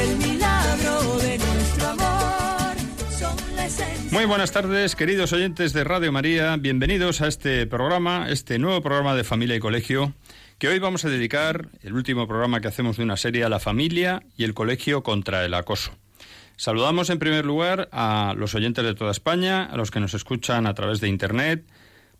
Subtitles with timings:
[0.00, 2.76] el milagro de nuestro amor.
[3.10, 3.36] Son.
[4.10, 6.56] Muy buenas tardes, queridos oyentes de Radio María.
[6.56, 10.14] Bienvenidos a este programa, este nuevo programa de Familia y Colegio,
[10.58, 13.60] que hoy vamos a dedicar, el último programa que hacemos de una serie, a la
[13.60, 15.92] familia y el colegio contra el acoso.
[16.56, 20.66] Saludamos en primer lugar a los oyentes de toda España, a los que nos escuchan
[20.66, 21.64] a través de Internet,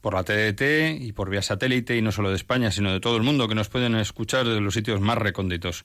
[0.00, 3.16] por la TDT y por vía satélite, y no solo de España, sino de todo
[3.16, 5.84] el mundo, que nos pueden escuchar desde los sitios más recónditos.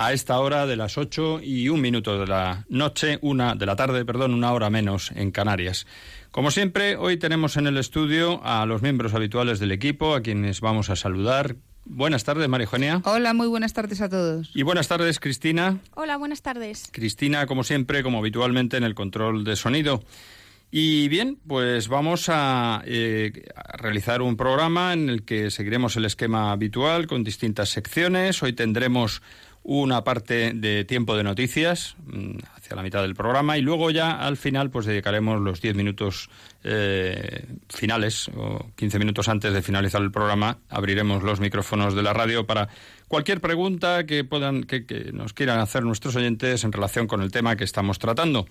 [0.00, 3.74] A esta hora de las ocho y un minuto de la noche, una de la
[3.74, 5.88] tarde, perdón, una hora menos en Canarias.
[6.30, 10.60] Como siempre, hoy tenemos en el estudio a los miembros habituales del equipo, a quienes
[10.60, 11.56] vamos a saludar.
[11.84, 13.02] Buenas tardes, María Eugenia.
[13.06, 14.52] Hola, muy buenas tardes a todos.
[14.54, 15.80] Y buenas tardes, Cristina.
[15.96, 16.88] Hola, buenas tardes.
[16.92, 20.04] Cristina, como siempre, como habitualmente, en el control de sonido.
[20.70, 26.04] Y bien, pues vamos a, eh, a realizar un programa en el que seguiremos el
[26.04, 28.42] esquema habitual con distintas secciones.
[28.44, 29.22] Hoy tendremos
[29.70, 34.12] una parte de tiempo de noticias mm, hacia la mitad del programa y luego ya
[34.12, 36.30] al final pues dedicaremos los 10 minutos
[36.64, 42.14] eh, finales o 15 minutos antes de finalizar el programa abriremos los micrófonos de la
[42.14, 42.70] radio para
[43.08, 47.30] cualquier pregunta que puedan que, que nos quieran hacer nuestros oyentes en relación con el
[47.30, 48.46] tema que estamos tratando.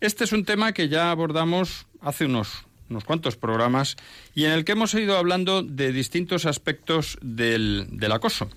[0.00, 3.96] Este es un tema que ya abordamos hace unos unos cuantos programas
[4.34, 8.48] y en el que hemos ido hablando de distintos aspectos del, del acoso.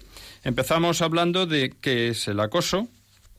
[0.44, 2.88] Empezamos hablando de qué es el acoso,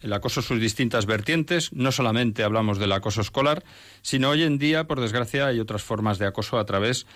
[0.03, 3.65] el acoso sus distintas vertientes, no solamente hablamos del acoso escolar,
[4.03, 7.07] sino hoy en día, por desgracia, hay otras formas de acoso a través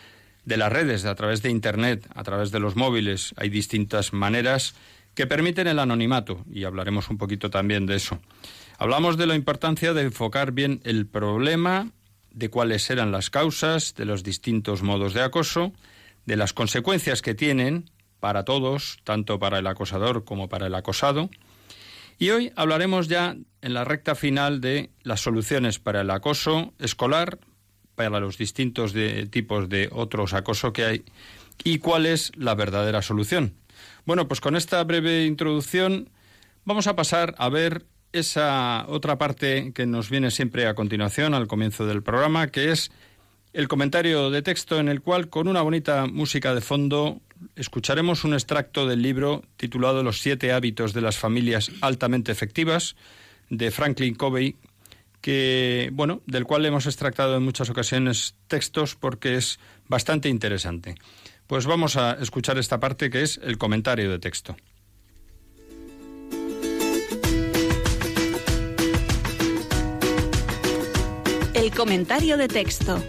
[0.44, 3.34] de las redes, a través de Internet, a través de los móviles.
[3.36, 4.74] Hay distintas maneras
[5.14, 8.20] que permiten el anonimato y hablaremos un poquito también de eso.
[8.78, 11.90] Hablamos de la importancia de enfocar bien el problema,
[12.32, 15.72] de cuáles eran las causas, de los distintos modos de acoso,
[16.26, 17.90] de las consecuencias que tienen
[18.24, 21.28] para todos, tanto para el acosador como para el acosado.
[22.18, 27.38] Y hoy hablaremos ya en la recta final de las soluciones para el acoso escolar,
[27.94, 28.94] para los distintos
[29.28, 31.04] tipos de otros acoso que hay
[31.64, 33.56] y cuál es la verdadera solución.
[34.06, 36.08] Bueno, pues con esta breve introducción
[36.64, 37.84] vamos a pasar a ver
[38.14, 42.90] esa otra parte que nos viene siempre a continuación, al comienzo del programa, que es
[43.52, 47.20] el comentario de texto en el cual, con una bonita música de fondo,
[47.56, 52.96] escucharemos un extracto del libro titulado Los siete hábitos de las familias altamente efectivas
[53.50, 54.56] de Franklin Covey,
[55.20, 60.96] que bueno, del cual hemos extractado en muchas ocasiones textos porque es bastante interesante.
[61.46, 64.56] Pues vamos a escuchar esta parte que es el comentario de texto.
[71.54, 73.02] El comentario de texto.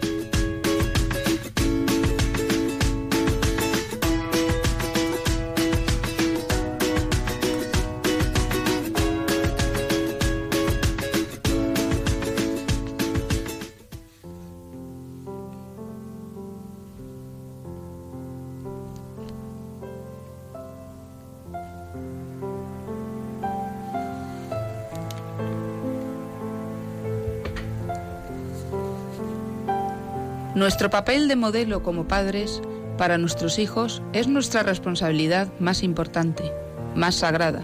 [30.66, 32.60] Nuestro papel de modelo como padres
[32.98, 36.52] para nuestros hijos es nuestra responsabilidad más importante,
[36.96, 37.64] más sagrada.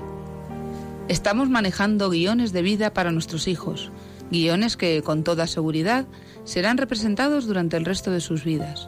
[1.08, 3.92] Estamos manejando guiones de vida para nuestros hijos,
[4.30, 6.06] guiones que con toda seguridad
[6.44, 8.88] serán representados durante el resto de sus vidas.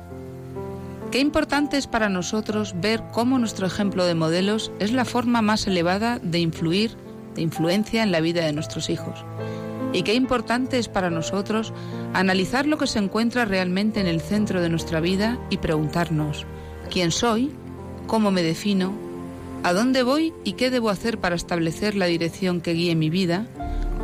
[1.09, 5.65] Qué importante es para nosotros ver cómo nuestro ejemplo de modelos es la forma más
[5.65, 6.91] elevada de influir,
[7.33, 9.25] de influencia en la vida de nuestros hijos.
[9.93, 11.71] Y qué importante es para nosotros
[12.13, 16.45] analizar lo que se encuentra realmente en el centro de nuestra vida y preguntarnos,
[16.89, 17.51] ¿quién soy?
[18.07, 18.91] ¿Cómo me defino?
[19.63, 23.47] ¿A dónde voy y qué debo hacer para establecer la dirección que guíe mi vida?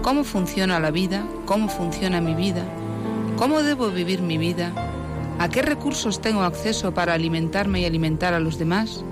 [0.01, 2.63] cómo funciona la vida, cómo funciona mi vida,
[3.37, 4.71] cómo debo vivir mi vida,
[5.39, 9.03] a qué recursos tengo acceso para alimentarme y alimentar a los demás.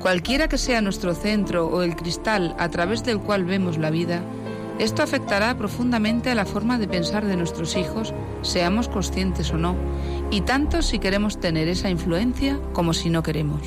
[0.00, 4.22] Cualquiera que sea nuestro centro o el cristal a través del cual vemos la vida,
[4.78, 9.76] esto afectará profundamente a la forma de pensar de nuestros hijos, seamos conscientes o no,
[10.30, 13.62] y tanto si queremos tener esa influencia como si no queremos.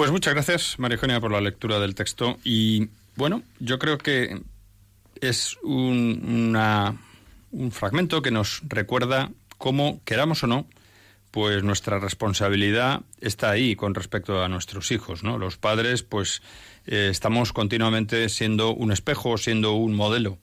[0.00, 2.38] Pues muchas gracias, María Eugenia, por la lectura del texto.
[2.42, 4.40] Y bueno, yo creo que
[5.20, 6.56] es un,
[7.50, 10.66] un fragmento que nos recuerda cómo, queramos o no,
[11.30, 15.36] pues nuestra responsabilidad está ahí con respecto a nuestros hijos, ¿no?
[15.36, 16.40] Los padres, pues
[16.86, 20.38] eh, estamos continuamente siendo un espejo, siendo un modelo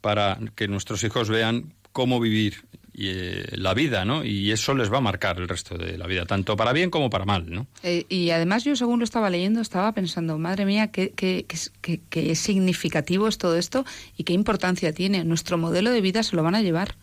[0.00, 4.24] para que nuestros hijos vean cómo vivir y, eh, la vida, ¿no?
[4.24, 7.10] Y eso les va a marcar el resto de la vida, tanto para bien como
[7.10, 7.66] para mal, ¿no?
[7.82, 11.46] Eh, y además yo, según lo estaba leyendo, estaba pensando, madre mía, qué, qué,
[11.80, 13.84] qué, qué, significativo es todo esto
[14.16, 15.24] y qué importancia tiene.
[15.24, 16.96] Nuestro modelo de vida se lo van a llevar.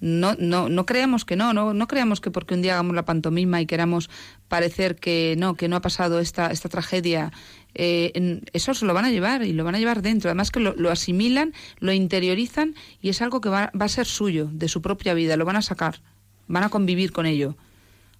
[0.00, 3.04] No, no, no creamos que no, no, no creamos que porque un día hagamos la
[3.04, 4.10] pantomima y queramos
[4.48, 7.32] parecer que no, que no ha pasado esta, esta tragedia
[7.74, 10.30] eh, eso se lo van a llevar y lo van a llevar dentro.
[10.30, 14.48] Además que lo, asimilan, lo interiorizan y es algo que va, va, a ser suyo,
[14.52, 16.00] de su propia vida, lo van a sacar,
[16.46, 17.56] van a convivir con ello.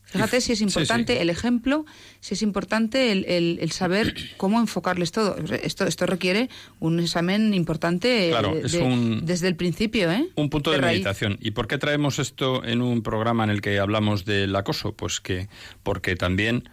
[0.04, 1.86] Fíjate si es importante el ejemplo,
[2.20, 5.36] si es importante el, el, saber cómo enfocarles todo.
[5.62, 8.32] Esto, esto requiere un examen importante
[9.22, 10.12] desde el principio.
[10.12, 10.28] ¿eh?
[10.36, 11.38] Un punto de, meditación.
[11.40, 14.92] ¿Y por qué traemos esto en un programa en el que hablamos del acoso?
[14.92, 15.48] Pues que
[15.82, 16.68] porque también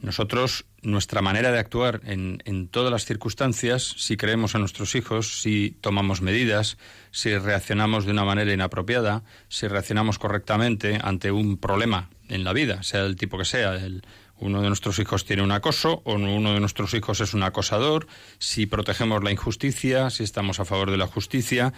[0.00, 5.40] nosotros, nuestra manera de actuar en, en, todas las circunstancias, si creemos a nuestros hijos,
[5.40, 6.78] si tomamos medidas,
[7.10, 12.82] si reaccionamos de una manera inapropiada, si reaccionamos correctamente ante un problema en la vida,
[12.82, 14.02] sea el tipo que sea, el,
[14.40, 18.06] uno de nuestros hijos tiene un acoso o uno de nuestros hijos es un acosador,
[18.38, 21.72] si protegemos la injusticia, si estamos a favor de la justicia.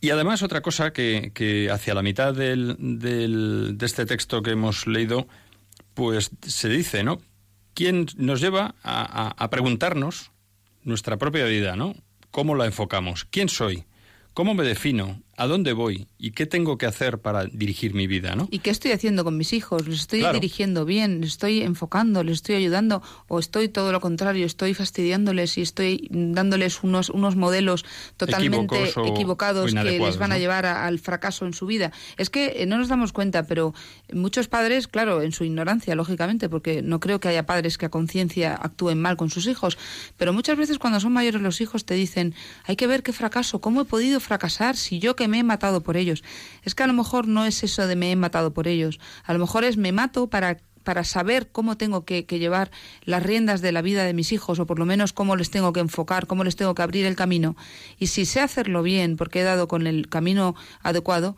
[0.00, 4.50] Y además otra cosa que, que hacia la mitad del, del, de este texto que
[4.50, 5.26] hemos leído,
[5.94, 7.20] pues se dice, ¿no?
[7.78, 10.32] ¿Quién nos lleva a, a, preguntarnos
[10.82, 11.94] nuestra propia vida, ¿no?
[12.32, 13.24] ¿Cómo la enfocamos?
[13.24, 13.84] ¿Quién soy?
[14.34, 15.22] ¿Cómo me defino?
[15.38, 16.08] ¿A dónde voy?
[16.18, 18.34] ¿Y qué tengo que hacer para dirigir mi vida?
[18.34, 18.48] ¿no?
[18.50, 19.86] ¿Y qué estoy haciendo con mis hijos?
[19.86, 21.20] ¿Les estoy dirigiendo bien?
[21.20, 22.24] ¿Les estoy enfocando?
[22.24, 23.02] ¿Les estoy ayudando?
[23.28, 24.44] ¿O estoy todo lo contrario?
[24.44, 27.84] ¿Estoy fastidiándoles y estoy dándoles unos, unos modelos
[28.16, 31.92] totalmente equivocados que les van a llevar al fracaso en su vida?
[32.16, 33.74] Es que eh, no nos damos cuenta, pero
[34.12, 37.90] muchos padres, claro, en su ignorancia, lógicamente, porque no creo que haya padres que a
[37.90, 39.78] conciencia actúen mal con sus hijos,
[40.16, 43.60] pero muchas veces cuando son mayores los hijos te dicen, hay que ver qué fracaso,
[43.60, 46.24] cómo he podido fracasar si yo que me he matado por ellos.
[46.62, 48.98] Es que a lo mejor no es eso de me he matado por ellos.
[49.24, 50.58] A lo mejor es me mato para
[50.88, 52.70] para saber cómo tengo que, llevar
[53.04, 55.74] las riendas de la vida de mis hijos, o por lo menos cómo les tengo
[55.74, 57.56] que enfocar, cómo les tengo que abrir el camino.
[57.98, 61.36] Y si sé hacerlo bien, porque he dado con el camino adecuado,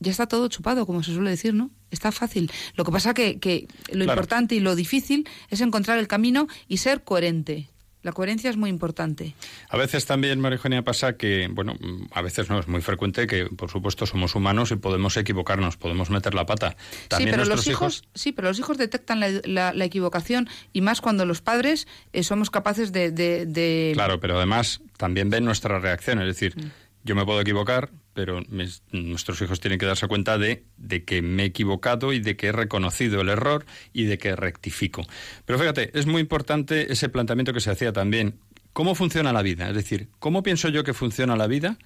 [0.00, 1.68] ya está todo chupado, como se suele decir, ¿no?
[1.90, 2.50] Está fácil.
[2.76, 6.78] Lo que pasa que, que lo importante y lo difícil es encontrar el camino y
[6.78, 7.68] ser coherente.
[8.02, 9.34] La coherencia es muy importante.
[9.68, 11.76] A veces también, María Eugenia, pasa que, bueno,
[12.12, 16.08] a veces no es muy frecuente que, por supuesto, somos humanos y podemos equivocarnos, podemos
[16.08, 16.76] meter la pata.
[17.08, 21.24] También sí, pero los hijos, sí, pero los hijos detectan la, equivocación y más cuando
[21.24, 26.54] los padres eh, somos capaces de, Claro, pero además también ven nuestra reacción, es decir,
[26.56, 26.70] mm.
[27.04, 28.42] yo me puedo equivocar, pero
[28.90, 30.64] nuestros hijos tienen que darse cuenta de,
[31.06, 35.06] que me he equivocado y de que he reconocido el error y de que rectifico.
[35.46, 38.34] Pero fíjate, es muy importante ese planteamiento que se hacía también.
[38.72, 39.68] ¿Cómo funciona la vida?
[39.68, 41.78] Es decir, ¿cómo pienso yo que funciona la vida?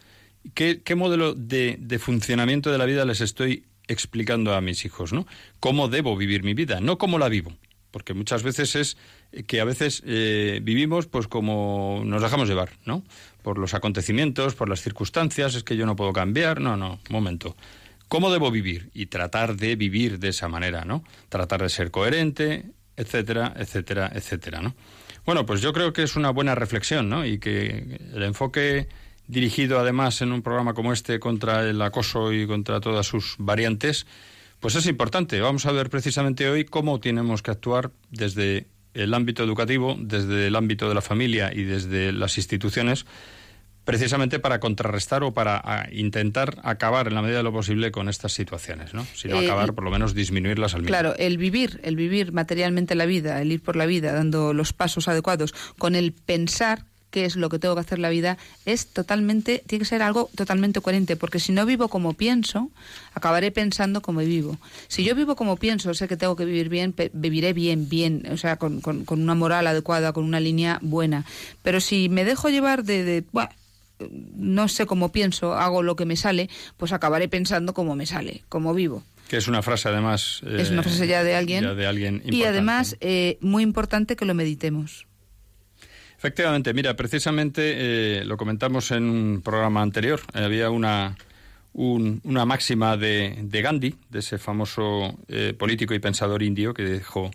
[0.54, 5.12] ¿Qué, qué modelo de, de funcionamiento de la vida les estoy explicando a mis hijos?
[5.12, 5.26] ¿no?
[5.60, 6.80] ¿Cómo debo vivir mi vida?
[6.80, 7.52] No cómo la vivo
[7.92, 8.96] porque muchas veces es
[9.46, 13.02] que a veces eh, vivimos pues como nos dejamos llevar, ¿no?
[13.42, 17.56] por los acontecimientos, por las circunstancias, es que yo no puedo cambiar, no, no, momento.
[18.08, 18.90] ¿Cómo debo vivir?
[18.94, 21.02] Y tratar de vivir de esa manera, ¿no?
[21.28, 24.74] Tratar de ser coherente, etcétera, etcétera, etcétera, ¿no?
[25.24, 27.24] Bueno, pues yo creo que es una buena reflexión, ¿no?
[27.24, 28.88] Y que el enfoque
[29.28, 34.06] dirigido además en un programa como este contra el acoso y contra todas sus variantes,
[34.60, 35.40] pues es importante.
[35.40, 40.56] Vamos a ver precisamente hoy cómo tenemos que actuar desde el ámbito educativo, desde el
[40.56, 43.06] ámbito de la familia y desde las instituciones
[43.84, 48.32] precisamente para contrarrestar o para intentar acabar en la medida de lo posible con estas
[48.32, 49.04] situaciones, ¿no?
[49.14, 50.96] Si no Eh, acabar, por lo menos disminuirlas al mínimo.
[50.96, 54.72] Claro, el vivir, el vivir materialmente la vida, el ir por la vida dando los
[54.72, 58.88] pasos adecuados, con el pensar qué es lo que tengo que hacer la vida, es
[58.88, 62.70] totalmente, tiene que ser algo totalmente coherente, porque si no vivo como pienso,
[63.14, 64.58] acabaré pensando como vivo.
[64.88, 68.36] Si yo vivo como pienso, sé que tengo que vivir bien, viviré bien, bien, o
[68.36, 71.24] sea, con, con- con una moral adecuada, con una línea buena.
[71.62, 73.50] Pero si me dejo llevar de, de "Buah,
[74.34, 78.42] no sé cómo pienso, hago lo que me sale, pues acabaré pensando como me sale,
[78.48, 79.04] como vivo.
[79.28, 80.40] Que es una frase, además...
[80.58, 81.62] Es una eh, frase ya de alguien.
[81.62, 85.06] ya de alguien y además, eh, muy importante que lo meditemos.
[86.22, 90.20] Efectivamente, mira, precisamente eh, lo comentamos en un programa anterior.
[90.34, 91.16] Había una,
[91.72, 96.84] un- una máxima de, de Gandhi, de ese famoso eh, político y pensador indio, que
[96.84, 97.32] dijo: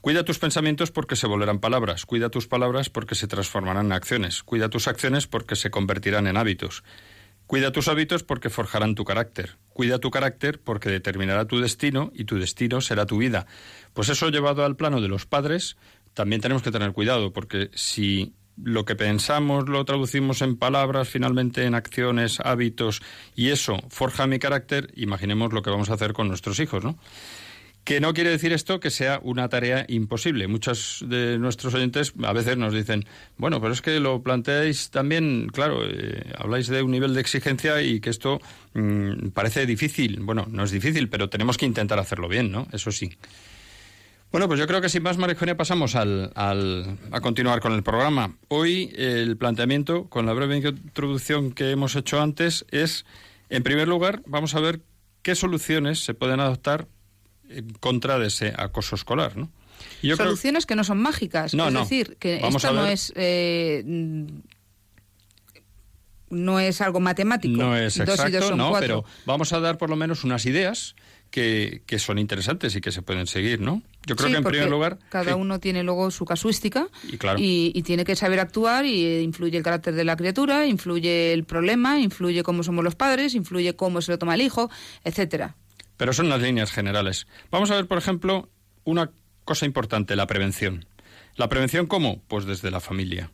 [0.00, 4.44] Cuida tus pensamientos porque se volverán palabras, cuida tus palabras porque se transformarán en acciones,
[4.44, 6.84] cuida tus acciones porque se convertirán en hábitos.
[7.48, 9.56] Cuida tus hábitos porque forjarán tu carácter.
[9.72, 13.46] Cuida tu carácter porque determinará tu destino y tu destino será tu vida.
[13.94, 15.78] Pues eso llevado al plano de los padres,
[16.18, 21.64] también tenemos que tener cuidado porque si lo que pensamos lo traducimos en palabras, finalmente
[21.64, 23.02] en acciones, hábitos,
[23.36, 26.98] y eso forja mi carácter, imaginemos lo que vamos a hacer con nuestros hijos, ¿no?
[27.84, 30.48] Que no quiere decir esto que sea una tarea imposible.
[30.48, 33.04] Muchos de nuestros oyentes a veces nos dicen,
[33.36, 37.80] bueno, pero es que lo planteáis también, claro, eh, habláis de un nivel de exigencia
[37.80, 38.40] y que esto
[38.74, 40.18] mm, parece difícil.
[40.22, 42.66] Bueno, no es difícil, pero tenemos que intentar hacerlo bien, ¿no?
[42.72, 43.16] Eso sí.
[44.30, 47.82] Bueno, pues yo creo que sin más, Marijonia, pasamos al, al- a continuar con el
[47.82, 48.36] programa.
[48.48, 53.06] Hoy el planteamiento, con la breve introducción que hemos hecho antes, es,
[53.48, 54.80] en primer lugar, vamos a ver
[55.22, 56.88] qué soluciones se pueden adoptar
[57.48, 59.50] en contra de ese acoso escolar, ¿no?
[60.02, 61.54] Creo- Soluciones que no son mágicas.
[61.54, 61.80] No, es no.
[61.80, 63.12] decir, que Vamos esto no es.
[63.16, 63.82] eh,
[66.30, 67.56] no es algo matemático.
[67.56, 69.02] No es Dos y dos exacto, son no, cuatro.
[69.02, 70.94] pero vamos a dar por lo menos unas ideas
[71.30, 73.82] que, que son interesantes y que se pueden seguir, ¿no?
[74.08, 74.98] Yo creo Sí, que en primer lugar...
[75.10, 75.38] Cada sí.
[75.38, 77.38] uno tiene luego su casuística Y claro.
[77.38, 81.32] y, y tiene que saber actuar y eh, influye el carácter de la criatura, influye
[81.32, 84.70] el problema, influye cómo somos los padres, influye cómo se lo toma el hijo,
[85.04, 85.54] etcétera.
[85.96, 87.26] Pero son las líneas generales.
[87.50, 88.48] Vamos a ver, por ejemplo,
[88.84, 89.10] una
[89.44, 90.86] cosa importante, la prevención.
[91.36, 92.22] ¿La prevención cómo?
[92.28, 93.30] Pues desde la familia.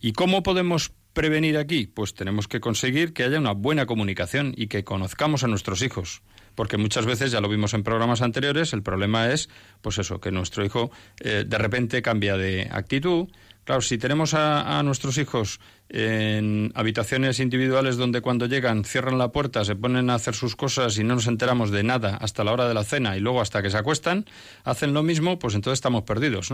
[0.00, 1.86] ¿Y cómo podemos prevenir aquí?
[1.86, 6.22] Pues tenemos que conseguir que haya una buena comunicación y que conozcamos a nuestros hijos.
[6.58, 9.48] Porque muchas veces, ya lo vimos en programas anteriores, el problema es,
[9.80, 13.28] pues eso, que nuestro hijo eh, de repente cambia de actitud.
[13.62, 19.64] Claro, si tenemos a, nuestros hijos en habitaciones individuales donde cuando llegan cierran la puerta,
[19.64, 22.66] se ponen a hacer sus cosas y no nos enteramos de nada hasta la hora
[22.66, 24.24] de la cena y luego hasta que se acuestan,
[24.64, 26.52] hacen lo mismo, pues entonces estamos perdidos.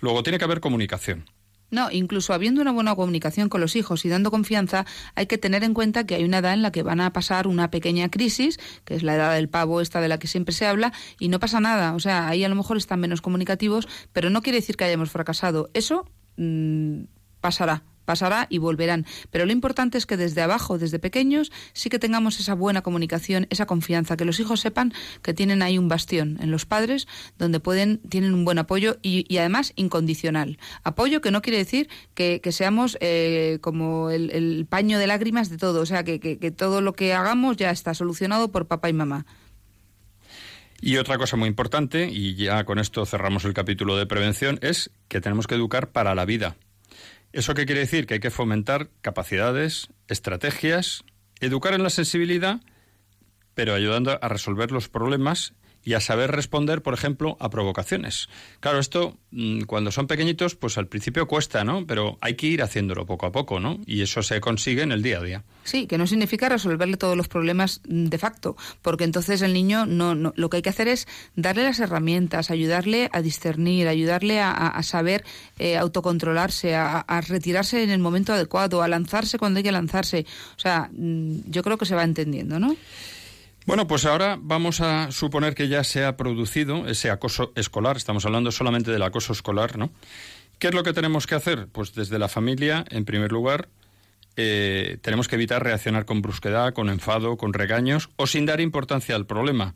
[0.00, 1.26] Luego tiene que haber comunicación.
[1.70, 5.64] No, incluso habiendo una buena comunicación con los hijos y dando confianza, hay que tener
[5.64, 8.58] en cuenta que hay una edad en la que van a pasar una pequeña crisis,
[8.84, 11.40] que es la edad del pavo esta de la que siempre se habla, y no
[11.40, 11.94] pasa nada.
[11.94, 15.10] O sea, ahí a lo mejor están menos comunicativos, pero no quiere decir que hayamos
[15.10, 15.70] fracasado.
[15.74, 17.04] Eso mm,
[17.40, 17.82] pasará.
[18.04, 19.06] Pasará y volverán.
[19.30, 23.46] Pero lo importante es que desde abajo, desde pequeños, sí que tengamos esa buena comunicación,
[23.50, 24.92] esa confianza, que los hijos sepan
[25.22, 27.06] que tienen ahí un bastión en los padres
[27.38, 30.58] donde pueden, tienen un buen apoyo y, además incondicional.
[30.82, 35.80] Apoyo que no quiere decir que, seamos eh, como el, paño de lágrimas de todo,
[35.80, 39.26] o sea, que todo lo que hagamos ya está solucionado por papá y mamá.
[40.86, 44.90] Y otra cosa muy importante, y ya con esto cerramos el capítulo de prevención, es
[45.08, 46.56] que tenemos que educar para la vida.
[47.34, 48.06] ¿Eso qué quiere decir?
[48.06, 51.02] Que hay que fomentar capacidades, estrategias,
[51.40, 52.60] educar en la sensibilidad,
[53.54, 55.52] pero ayudando a resolver los problemas
[55.84, 58.28] y a saber responder, por ejemplo, a provocaciones.
[58.60, 61.86] Claro, esto mm, cuando son pequeñitos, pues al principio cuesta, ¿no?
[61.86, 63.78] Pero hay que ir haciéndolo poco a poco, ¿no?
[63.86, 65.44] Y eso se consigue en el día a día.
[65.64, 70.14] Sí, que no significa resolverle todos los problemas de facto, porque entonces el niño no,
[70.14, 74.82] no- lo que hay que hacer es darle las herramientas, ayudarle a discernir, ayudarle a
[74.82, 75.24] saber
[75.58, 80.26] eh, autocontrolarse, a, a retirarse en el momento adecuado, a lanzarse cuando hay que lanzarse.
[80.56, 82.76] O sea, mm, yo creo que se va entendiendo, ¿no?
[83.66, 87.96] Bueno, pues ahora vamos a suponer que ya se ha producido ese acoso escolar.
[87.96, 89.90] Estamos hablando solamente del acoso escolar, ¿no?
[90.58, 91.68] ¿Qué es lo que tenemos que hacer?
[91.72, 93.68] Pues desde la familia, en primer lugar,
[94.36, 99.16] eh, tenemos que evitar reaccionar con brusquedad, con enfado, con regaños o sin dar importancia
[99.16, 99.74] al problema.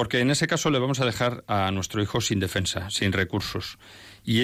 [0.00, 3.76] Porque en ese caso le vamos a dejar a nuestro hijo sin defensa, sin recursos.
[4.24, 4.40] Y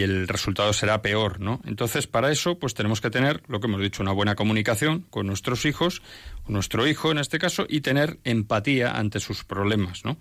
[0.00, 1.60] el, resultado será peor, ¿no?
[1.66, 5.26] Entonces, para eso, pues tenemos que tener, lo que hemos dicho, una buena comunicación con
[5.26, 6.00] nuestros hijos,
[6.48, 10.16] nuestro hijo en este caso, y tener empatía ante sus problemas, ¿no?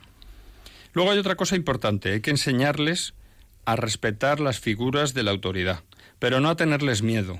[0.92, 3.14] Luego hay otra cosa importante, hay que enseñarles
[3.64, 5.86] a respetar las figuras de la autoridad,
[6.20, 7.40] pero no a tenerles miedo.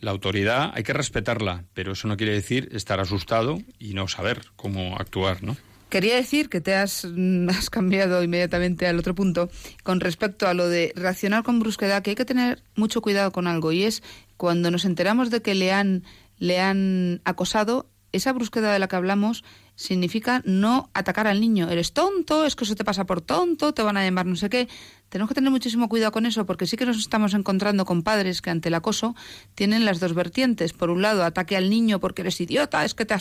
[0.00, 4.42] La autoridad hay que respetarla, pero eso no quiere decir estar asustado y no saber
[4.56, 5.56] cómo actuar, ¿no?
[5.92, 9.50] Quería decir que te has, mm, has, cambiado inmediatamente al otro punto
[9.82, 13.46] con respecto a lo de reaccionar con brusquedad, que hay que tener mucho cuidado con
[13.46, 14.02] algo y es
[14.38, 16.02] cuando nos enteramos de que le han,
[16.38, 19.44] le han acosado, esa brusquedad de la que hablamos
[19.74, 21.68] significa no atacar al niño.
[21.70, 24.48] Eres tonto, es que eso te pasa por tonto, te van a llamar no sé
[24.48, 24.68] qué.
[25.08, 28.40] Tenemos que tener muchísimo cuidado con eso porque sí que nos estamos encontrando con padres
[28.40, 29.14] que ante el acoso
[29.54, 30.72] tienen las dos vertientes.
[30.72, 33.16] Por un lado, ataque al niño porque eres idiota, es que te,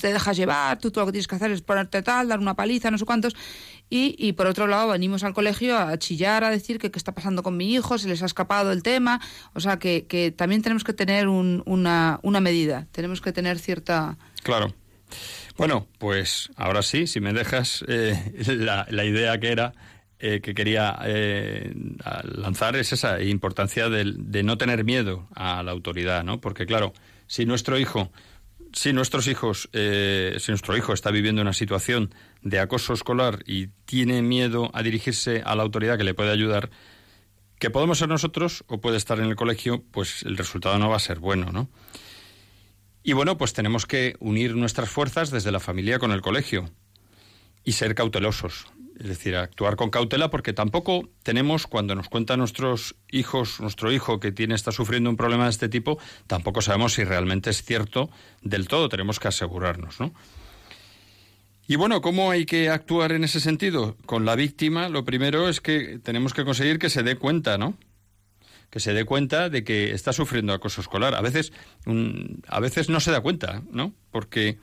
[0.00, 2.54] te dejas llevar, tú todo lo que tienes que hacer es ponerte tal, dar una
[2.54, 3.36] paliza, no sé cuántos.
[3.88, 7.12] Y, y por otro lado, venimos al colegio a chillar, a decir que qué está
[7.12, 9.20] pasando con mi hijo, se les ha escapado el tema.
[9.54, 13.58] O sea, que, que también tenemos que tener un, una, una medida, tenemos que tener
[13.60, 14.18] cierta...
[14.42, 14.74] Claro.
[15.58, 19.74] Bueno, pues ahora sí, si me dejas eh, la, la, idea que era
[20.20, 21.74] eh, que quería eh,
[22.22, 26.40] lanzar es esa importancia de, de, no tener miedo a la autoridad, ¿no?
[26.40, 26.92] Porque claro,
[27.26, 28.12] si nuestro hijo,
[28.72, 33.68] si nuestros hijos, eh, si nuestro hijo está viviendo una situación de acoso escolar y
[33.84, 36.70] tiene miedo a dirigirse a la autoridad que le puede ayudar,
[37.58, 40.96] que podemos ser nosotros o puede estar en el colegio, pues el resultado no va
[40.96, 41.68] a ser bueno, ¿no?
[43.02, 46.70] Y bueno, pues tenemos que unir nuestras fuerzas desde la familia con el colegio
[47.64, 48.66] y ser cautelosos.
[48.98, 54.18] Es decir, actuar con cautela porque tampoco tenemos, cuando nos cuentan nuestros hijos, nuestro hijo
[54.18, 58.10] que tiene, está sufriendo un problema de este tipo, tampoco sabemos si realmente es cierto
[58.42, 58.88] del todo.
[58.88, 60.12] Tenemos que asegurarnos, ¿no?
[61.68, 63.96] Y bueno, ¿cómo hay que actuar en ese sentido?
[64.06, 67.76] Con la víctima, lo primero es que tenemos que conseguir que se dé cuenta, ¿no?
[68.70, 71.14] Que se dé cuenta de que está sufriendo acoso escolar.
[71.14, 71.52] A veces,
[72.48, 73.94] a veces no se da cuenta, ¿no?
[74.10, 74.58] Porque,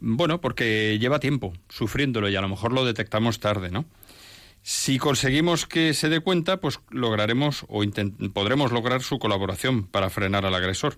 [0.00, 3.84] bueno, porque lleva tiempo sufriéndolo y a lo mejor lo detectamos tarde, ¿no?
[4.62, 7.82] Si conseguimos que se dé cuenta, pues lograremos o
[8.32, 10.96] podremos lograr su colaboración para frenar al agresor.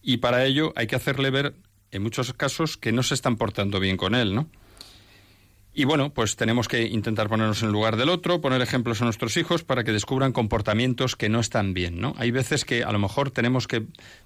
[0.00, 1.54] Y para ello hay que hacerle ver,
[1.90, 4.48] en muchos casos, que no se están portando bien con él, ¿no?
[5.76, 9.36] Y bueno, pues tenemos que intentar ponernos en lugar del otro, poner ejemplos a nuestros
[9.36, 12.14] hijos para que descubran comportamientos que no están bien, ¿no?
[12.16, 13.84] Hay veces que a lo mejor tenemos que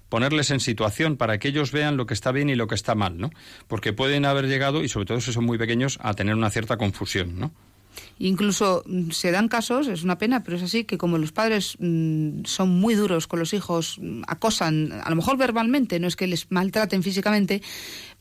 [0.09, 2.93] ponerles en situación para que ellos vean lo que está bien y lo que está
[2.93, 3.31] mal, ¿no?
[3.67, 6.77] Porque pueden haber llegado, y sobre todo si son muy pequeños, a tener una cierta
[6.77, 7.51] confusión, ¿no?
[8.19, 11.77] Incluso mm, se dan casos, es una pena, pero es así, que como los padres
[11.79, 16.15] mmm, son muy duros con los hijos, mm, acosan, a lo mejor verbalmente, no es
[16.15, 17.61] que les maltraten físicamente,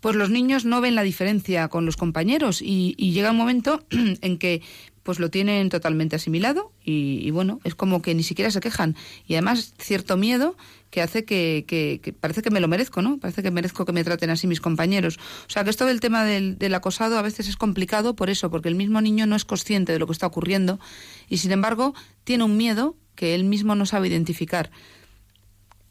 [0.00, 4.38] pues los niños no ven la diferencia con los compañeros y, llega un momento en
[4.38, 4.62] que
[5.02, 8.94] pues lo tienen totalmente asimilado y, bueno, es como que ni siquiera se quejan.
[9.26, 10.54] Y además cierto miedo
[10.90, 13.16] que hace que, que, parece que me lo merezco, ¿no?
[13.18, 15.18] Parece que merezco que me traten así mis compañeros.
[15.46, 18.68] O sea que esto del tema del acosado a veces es complicado por eso, porque
[18.68, 20.78] el mismo niño no es consciente de lo que está ocurriendo
[21.26, 24.70] y sin embargo tiene un miedo que él mismo no sabe identificar.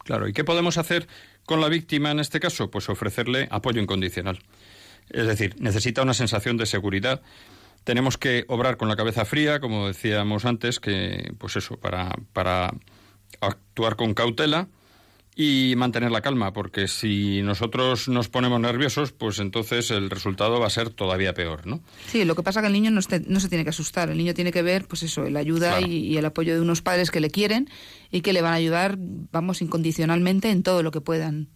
[0.04, 1.08] Claro, ¿y qué podemos hacer
[1.48, 2.70] con la víctima en este caso?
[2.70, 4.40] Pues ofrecerle apoyo incondicional.
[5.10, 7.24] Es decir, necesita una sensación de seguridad
[7.88, 12.74] tenemos que obrar con la cabeza fría, como decíamos antes, que pues eso, para, para
[13.40, 14.68] actuar con cautela
[15.40, 20.66] y mantener la calma, porque si nosotros nos ponemos nerviosos, pues entonces el resultado va
[20.66, 21.80] a ser todavía peor, ¿no?
[22.08, 24.10] Sí, lo que pasa es que el niño no, esté, no se tiene que asustar,
[24.10, 25.86] el niño tiene que ver, pues eso, la ayuda claro.
[25.86, 27.70] y, y, el apoyo de unos padres que le quieren
[28.10, 31.50] y que le van a ayudar, vamos, incondicionalmente en todo lo que puedan.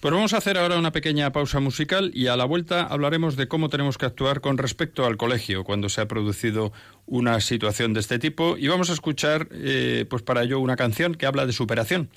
[0.00, 3.48] Pues vamos a hacer ahora una pequeña pausa musical y a la vuelta hablaremos de
[3.48, 6.72] cómo tenemos que actuar con respecto al colegio cuando se ha producido
[7.04, 11.16] una situación de este tipo y vamos a escuchar, eh, pues para ello, una canción
[11.16, 12.10] que habla de superación,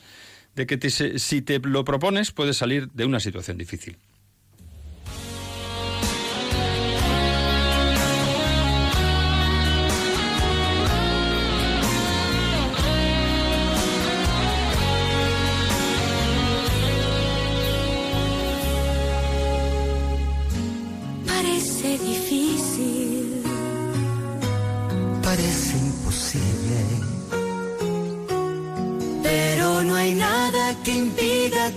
[0.55, 3.97] de que te, si te lo propones puedes salir de una situación difícil.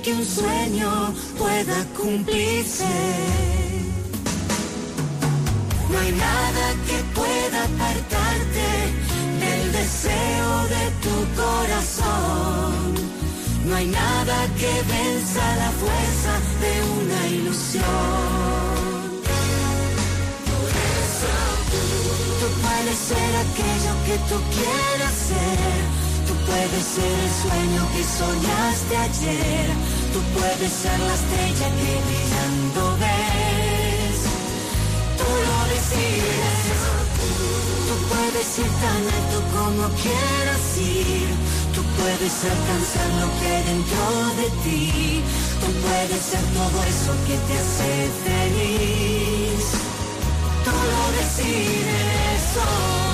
[0.02, 2.84] Que un sueño pueda cumplirse.
[5.90, 8.68] No hay nada que pueda apartarte
[9.40, 12.94] del deseo de tu corazón.
[13.66, 17.84] No hay nada que venza la fuerza de una ilusión.
[22.40, 26.03] Tú puedes ser aquello que tú quieras ser
[26.46, 29.66] puedes ser el sueño que soñaste ayer,
[30.12, 34.18] tú puedes ser la estrella que brillando ves,
[35.18, 36.58] tú lo decides,
[37.88, 44.04] tú puedes ir tan alto como quieras ir, Tú puedes alcanzar lo que hay dentro
[44.36, 45.22] de ti.
[45.60, 49.64] Tú puedes ser todo eso que te hace feliz.
[50.64, 53.13] Tú lo decides hoy.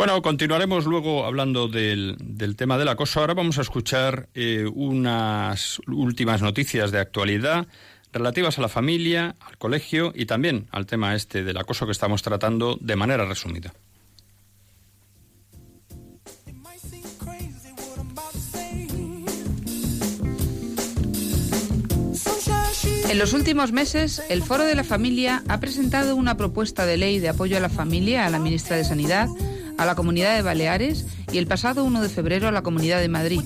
[0.00, 3.20] Bueno, continuaremos luego hablando del, del tema del acoso.
[3.20, 7.66] Ahora vamos a escuchar eh, unas últimas noticias de actualidad
[8.10, 12.22] relativas a la familia, al colegio y también al tema este del acoso que estamos
[12.22, 13.74] tratando de manera resumida.
[23.10, 27.18] En los últimos meses, el Foro de la Familia ha presentado una propuesta de ley
[27.18, 29.28] de apoyo a la familia a la ministra de Sanidad,
[29.80, 33.08] a la Comunidad de Baleares y el pasado 1 de febrero a la Comunidad de
[33.08, 33.40] Madrid.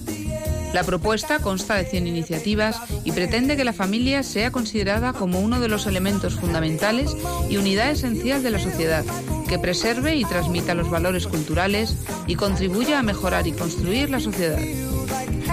[0.72, 5.60] La propuesta consta de 100 iniciativas y pretende que la familia sea considerada como uno
[5.60, 7.16] de los elementos fundamentales
[7.48, 9.04] y unidad esencial de la sociedad,
[9.48, 14.58] que preserve y transmita los valores culturales y contribuya a mejorar y construir la sociedad.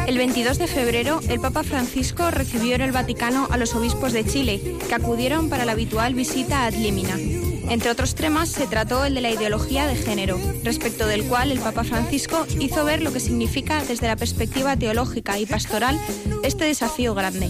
[0.08, 4.26] El 22 de febrero, el Papa Francisco recibió en el Vaticano a los obispos de
[4.26, 7.41] Chile, que acudieron para la habitual visita ad limina.
[7.72, 11.60] Entre otros temas, se trató el de la ideología de género, respecto del cual el
[11.62, 15.98] Papa Francisco hizo ver lo que significa desde la perspectiva teológica y pastoral
[16.44, 17.50] este desafío grande.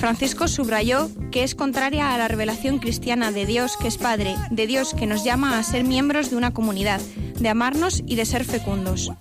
[0.00, 4.66] Francisco subrayó que es contraria a la revelación cristiana de Dios que es Padre, de
[4.66, 7.00] Dios que nos llama a ser miembros de una comunidad,
[7.38, 9.12] de amarnos y de ser fecundos.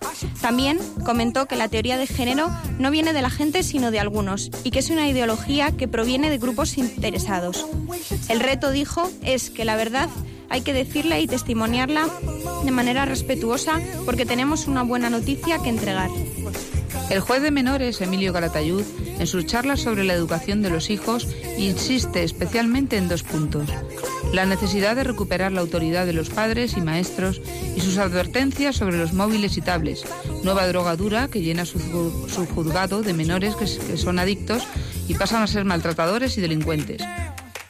[0.41, 2.49] También comentó que la teoría de género
[2.79, 6.31] no viene de la gente sino de algunos y que es una ideología que proviene
[6.31, 7.67] de grupos interesados.
[8.27, 10.09] El reto, dijo, es que la verdad
[10.51, 12.07] hay que decirla y testimoniarla
[12.63, 16.09] de manera respetuosa porque tenemos una buena noticia que entregar.
[17.09, 18.83] El juez de menores, Emilio Calatayud,
[19.17, 23.69] en sus charlas sobre la educación de los hijos, insiste especialmente en dos puntos.
[24.33, 27.41] La necesidad de recuperar la autoridad de los padres y maestros
[27.75, 30.05] y sus advertencias sobre los móviles y tablets,
[30.43, 31.79] nueva droga dura que llena su,
[32.29, 34.63] su juzgado de menores que, que son adictos
[35.07, 37.01] y pasan a ser maltratadores y delincuentes.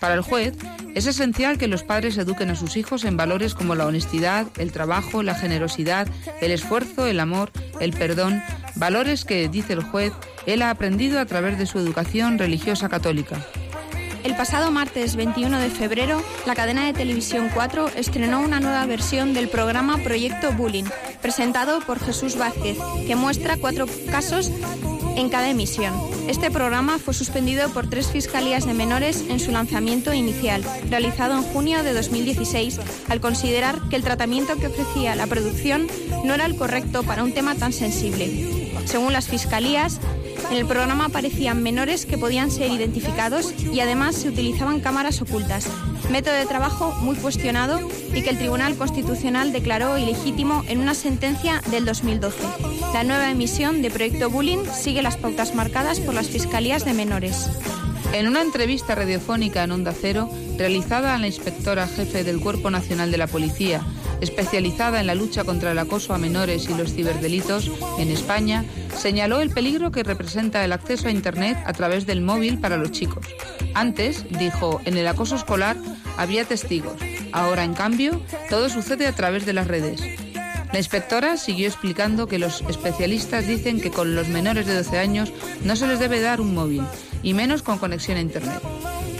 [0.02, 0.56] Para el juez,
[0.96, 4.72] es esencial que los padres eduquen a sus hijos en valores como la honestidad, el
[4.72, 6.08] trabajo, la generosidad,
[6.42, 8.42] el esfuerzo, el amor, el perdón,
[8.76, 10.12] valores que, dice el juez,
[10.48, 13.46] él ha aprendido a través de su educación religiosa católica.
[14.24, 19.36] El pasado martes 21 de febrero, la cadena de televisión 4 estrenó una nueva versión
[19.36, 20.86] del programa Proyecto Bullying,
[21.22, 24.52] presentado por Jesús Vázquez, que muestra cuatro casos
[25.16, 25.94] en cada emisión.
[26.28, 31.44] Este programa fue suspendido por tres fiscalías de menores en su lanzamiento inicial, realizado en
[31.44, 35.88] junio de 2016, al considerar que el tratamiento que ofrecía la producción
[36.24, 38.72] no era el correcto para un tema tan sensible.
[38.86, 40.00] Según las fiscalías,
[40.50, 45.68] en el programa aparecían menores que podían ser identificados y además se utilizaban cámaras ocultas,
[46.10, 47.80] método de trabajo muy cuestionado
[48.14, 52.38] y que el Tribunal Constitucional declaró ilegítimo en una sentencia del 2012.
[52.94, 57.50] La nueva emisión de Proyecto Bullying sigue las pautas marcadas por las Fiscalías de Menores.
[58.14, 63.10] En una entrevista radiofónica en Onda Cero, realizada a la inspectora jefe del Cuerpo Nacional
[63.10, 63.82] de la Policía,
[64.22, 68.64] especializada en la lucha contra el acoso a menores y los ciberdelitos en España,
[68.96, 72.92] señaló el peligro que representa el acceso a Internet a través del móvil para los
[72.92, 73.26] chicos.
[73.74, 75.76] Antes, dijo, en el acoso escolar
[76.18, 77.02] había testigos.
[77.32, 80.02] Ahora, en cambio, todo sucede a través de las redes.
[80.72, 85.34] La inspectora siguió explicando que los especialistas dicen que con los menores de 12 años
[85.66, 86.84] no se les debe dar un móvil,
[87.24, 88.62] y menos con conexión a Internet.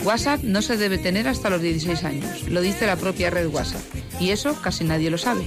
[0.04, 3.82] WhatsApp no se debe tener hasta los 16 años, lo dice la propia red WhatsApp,
[4.22, 5.44] y eso casi nadie lo sabe.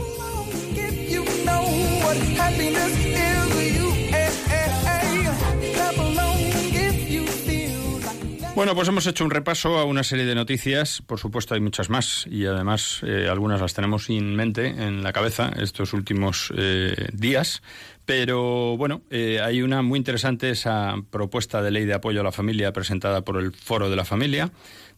[8.56, 11.02] Bueno, pues hemos hecho un repaso a una serie de noticias.
[11.02, 15.12] Por supuesto, hay muchas más y además eh, algunas las tenemos en mente, en la
[15.12, 17.62] cabeza, estos últimos eh, días.
[18.04, 22.32] Pero bueno, eh, hay una muy interesante, esa propuesta de ley de apoyo a la
[22.32, 24.52] familia presentada por el Foro de la Familia.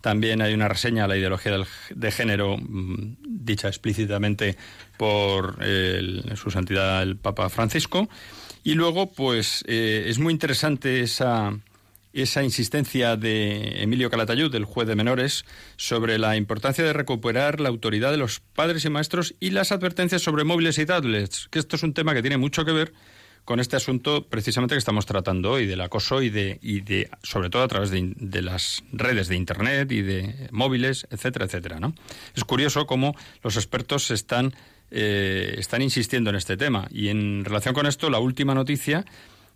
[0.07, 1.59] También hay una reseña a la ideología
[1.91, 4.57] de género, mm, dicha explícitamente
[4.97, 5.59] por
[6.37, 8.09] su santidad el Papa Francisco.
[8.63, 11.59] Y luego, pues es muy interesante esa
[12.13, 15.45] esa insistencia de Emilio Calatayud, el juez de menores,
[15.77, 20.23] sobre la importancia de recuperar la autoridad de los padres y maestros y las advertencias
[20.23, 22.95] sobre móviles y tablets, que esto es un tema que tiene mucho que ver
[23.47, 27.49] con este asunto precisamente que estamos tratando hoy, del acoso y de, y de sobre
[27.49, 31.79] todo a través de, las redes de Internet y de móviles, etcétera, etcétera.
[31.79, 31.95] ¿no?
[32.35, 34.53] Es curioso cómo los expertos están,
[34.91, 36.89] eh, están insistiendo en este tema.
[36.91, 39.05] Y en relación con esto, la última noticia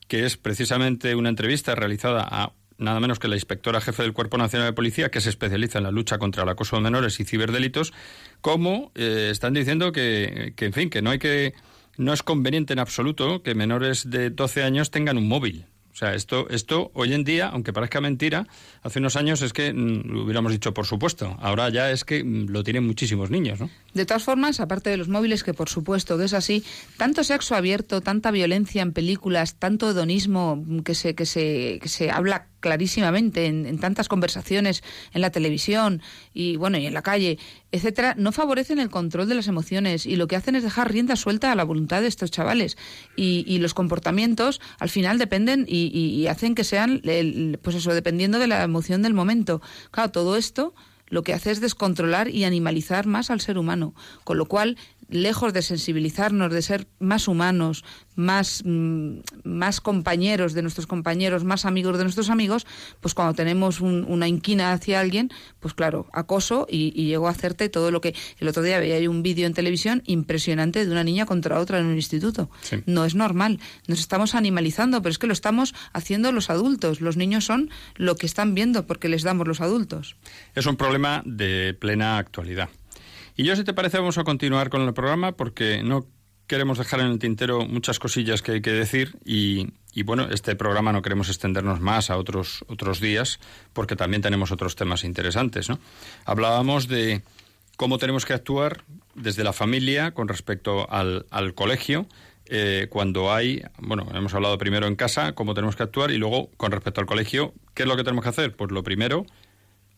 [0.06, 4.38] que es precisamente una entrevista realizada a nada menos que la inspectora jefe del Cuerpo
[4.38, 7.24] Nacional de Policía, que se especializa en la lucha contra el acoso de menores y
[7.24, 7.92] ciberdelitos,
[8.40, 11.54] como eh, están diciendo que, que, en fin, que no hay que
[12.00, 15.66] no es conveniente en absoluto que menores de 12 años tengan un móvil.
[15.92, 18.46] O sea, esto, esto hoy en día, aunque parezca mentira,
[18.82, 21.36] hace unos años es que mm, lo hubiéramos dicho por supuesto.
[21.40, 23.68] Ahora ya es que mm, lo tienen muchísimos niños, ¿no?
[23.92, 26.64] De todas formas, aparte de los móviles, que por supuesto que es así,
[26.96, 32.10] tanto sexo abierto, tanta violencia en películas, tanto hedonismo que se, que se, que se
[32.10, 36.02] habla clarísimamente en, tantas conversaciones en la televisión
[36.34, 37.38] y bueno y en la calle
[37.72, 41.16] etcétera no favorecen el control de las emociones y lo que hacen es dejar rienda
[41.16, 42.76] suelta a la voluntad de estos chavales.
[43.16, 47.02] Y, los comportamientos al final dependen y, hacen que sean
[47.62, 49.60] pues eso dependiendo de la emoción del momento.
[49.90, 50.74] Claro todo esto
[51.10, 53.94] lo que hace es descontrolar y animalizar más al ser humano,
[54.24, 54.76] con lo cual
[55.10, 57.84] lejos de sensibilizarnos, de ser más humanos,
[58.16, 62.66] más, mm, más compañeros de nuestros compañeros, más amigos de nuestros amigos,
[63.00, 67.68] pues cuando tenemos una inquina hacia alguien, pues claro, acoso y, y llego a hacerte
[67.68, 68.14] todo lo que...
[68.38, 71.86] El otro día veía un vídeo en televisión impresionante de una niña contra otra en
[71.86, 72.50] un instituto.
[72.86, 73.60] No es normal.
[73.86, 77.00] Nos estamos animalizando, pero es que lo estamos haciendo los adultos.
[77.00, 80.16] Los niños son lo que están viendo porque les damos los adultos.
[80.54, 82.68] Es un problema de plena actualidad.
[83.40, 86.04] Y yo, si te parece, vamos a continuar con el programa porque no
[86.46, 89.72] queremos dejar en el tintero muchas cosillas que hay que decir y,
[90.02, 93.40] bueno, este programa no queremos extendernos más a otros, otros días
[93.72, 95.78] porque también tenemos otros temas interesantes, ¿no?
[96.26, 97.22] Hablábamos de
[97.78, 101.24] cómo tenemos que actuar desde la familia con respecto al,
[101.54, 102.08] colegio,
[102.44, 106.50] eh, cuando hay, bueno, hemos hablado primero en casa, cómo tenemos que actuar y luego
[106.58, 108.54] con respecto al colegio, ¿qué es lo que tenemos que hacer?
[108.54, 109.24] Pues lo primero,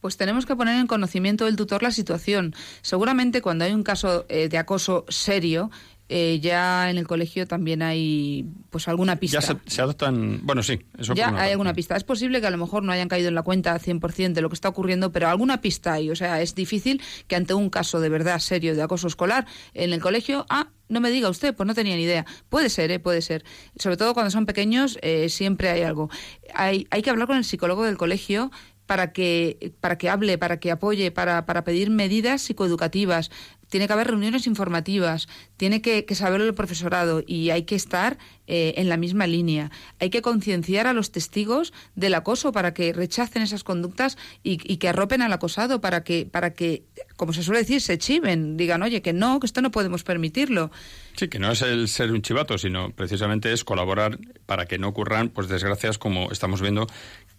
[0.02, 2.54] pues tenemos que poner en conocimiento del tutor la situación.
[2.82, 5.70] Seguramente cuando hay un caso eh, de acoso serio,
[6.08, 9.40] eh, ya en el colegio también hay pues alguna pista.
[9.40, 11.96] Ya se, adoptan, bueno, sí, eso Ya hay alguna pista.
[11.96, 14.50] Es posible que a lo mejor no hayan caído en la cuenta 100% de lo
[14.50, 16.10] que está ocurriendo, pero alguna pista hay.
[16.10, 19.94] O sea, es difícil que ante un caso de verdad serio de acoso escolar en
[19.94, 22.26] el colegio, ah, no me diga usted, pues no tenía ni idea.
[22.50, 22.98] Puede ser, ¿eh?
[22.98, 23.42] puede ser.
[23.76, 26.10] Sobre todo cuando son pequeños, eh, siempre hay algo.
[26.54, 28.50] Hay, hay que hablar con el psicólogo del colegio
[28.92, 33.30] para que, para que hable, para que apoye, para, para pedir medidas psicoeducativas.
[33.70, 38.74] Tiene que haber reuniones informativas, tiene que, saberlo el profesorado y hay que estar eh,
[38.76, 39.70] en la misma línea.
[39.98, 44.76] Hay que concienciar a los testigos del acoso para que rechacen esas conductas y, y,
[44.76, 46.84] que arropen al acosado, para que, para que,
[47.16, 50.70] como se suele decir, se chiven, digan, oye, que no, que esto no podemos permitirlo.
[51.16, 54.88] Sí, que no es el ser un chivato, sino precisamente es colaborar para que no
[54.88, 56.88] ocurran pues desgracias como estamos viendo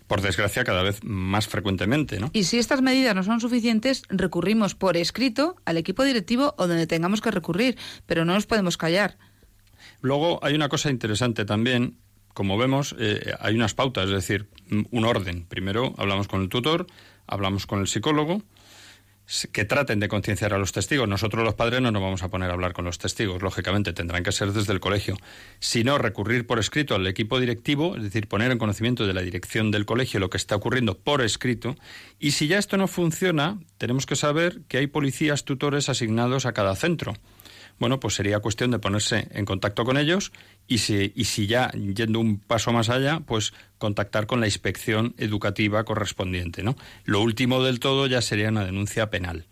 [0.07, 2.19] por desgracia, cada vez más frecuentemente.
[2.19, 2.29] ¿no?
[2.33, 6.87] Y si estas medidas no son suficientes, recurrimos por escrito al equipo directivo o donde
[6.87, 9.17] tengamos que recurrir, pero no nos podemos callar.
[10.01, 11.97] Luego hay una cosa interesante también.
[12.33, 14.47] Como vemos, eh, hay unas pautas, es decir,
[14.89, 15.45] un orden.
[15.45, 16.87] Primero hablamos con el tutor,
[17.27, 18.41] hablamos con el psicólogo,
[19.51, 21.07] que traten de concienciar a los testigos.
[21.07, 24.23] Nosotros los padres no nos vamos a poner a hablar con los testigos, lógicamente, tendrán
[24.23, 25.17] que ser desde el colegio.
[25.59, 29.21] Si no, recurrir por escrito al equipo directivo, es decir, poner en conocimiento de la
[29.21, 31.75] dirección del colegio lo que está ocurriendo por escrito.
[32.19, 36.53] Y si ya esto no funciona, tenemos que saber que hay policías tutores asignados a
[36.53, 37.13] cada centro
[37.79, 40.31] bueno, pues sería cuestión de ponerse en contacto con ellos
[40.67, 45.13] y si, y si ya yendo un paso más allá, pues contactar con la inspección
[45.17, 46.75] educativa correspondiente, ¿no?
[47.03, 49.45] Lo último del todo ya sería una denuncia penal.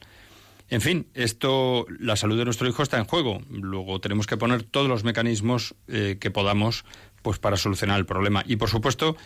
[0.72, 3.42] En fin, esto, la salud de nuestro hijo está en juego.
[3.50, 6.86] Luego tenemos que poner todos los mecanismos eh, que podamos,
[7.22, 8.42] pues para solucionar el problema.
[8.48, 9.18] Y por supuesto,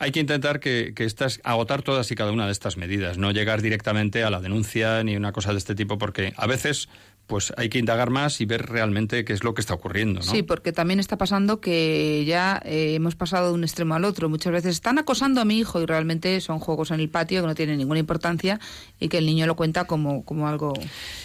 [0.00, 3.30] hay que intentar que, que estas, agotar todas y cada una de estas medidas, no
[3.30, 6.88] llegar directamente a la denuncia ni una cosa de este tipo, porque a veces
[7.30, 10.18] pues hay que indagar más y ver realmente qué es lo que está ocurriendo.
[10.18, 10.26] ¿no?
[10.26, 14.28] Sí, porque también está pasando que ya eh, hemos pasado de un extremo al otro.
[14.28, 17.46] Muchas veces están acosando a mi hijo y realmente son juegos en el patio que
[17.46, 18.58] no tienen ninguna importancia
[18.98, 20.72] y que el niño lo cuenta como, como algo.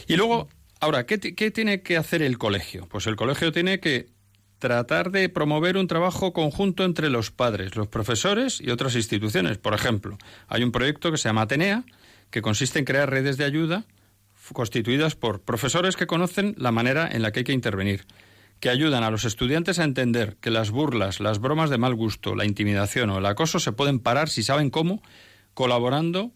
[0.07, 0.47] Y luego,
[0.79, 2.87] ahora, ¿qué, ¿qué tiene que hacer el colegio?
[2.87, 4.05] Pues el colegio tiene que
[4.59, 9.57] tratar de promover un trabajo conjunto entre los padres, los profesores y otras instituciones.
[9.57, 11.83] Por ejemplo, hay un proyecto que se llama Atenea,
[12.29, 13.85] que consiste en crear redes de ayuda
[14.53, 18.05] constituidas por profesores que conocen la manera en la que hay que intervenir,
[18.59, 22.35] que ayudan a los estudiantes a entender que las burlas, las bromas de mal gusto,
[22.35, 25.01] la intimidación o el acoso se pueden parar si saben cómo,
[25.53, 26.31] colaborando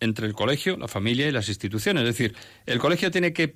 [0.00, 2.02] entre el colegio, la familia y las instituciones.
[2.02, 3.52] Es decir, el colegio tiene que,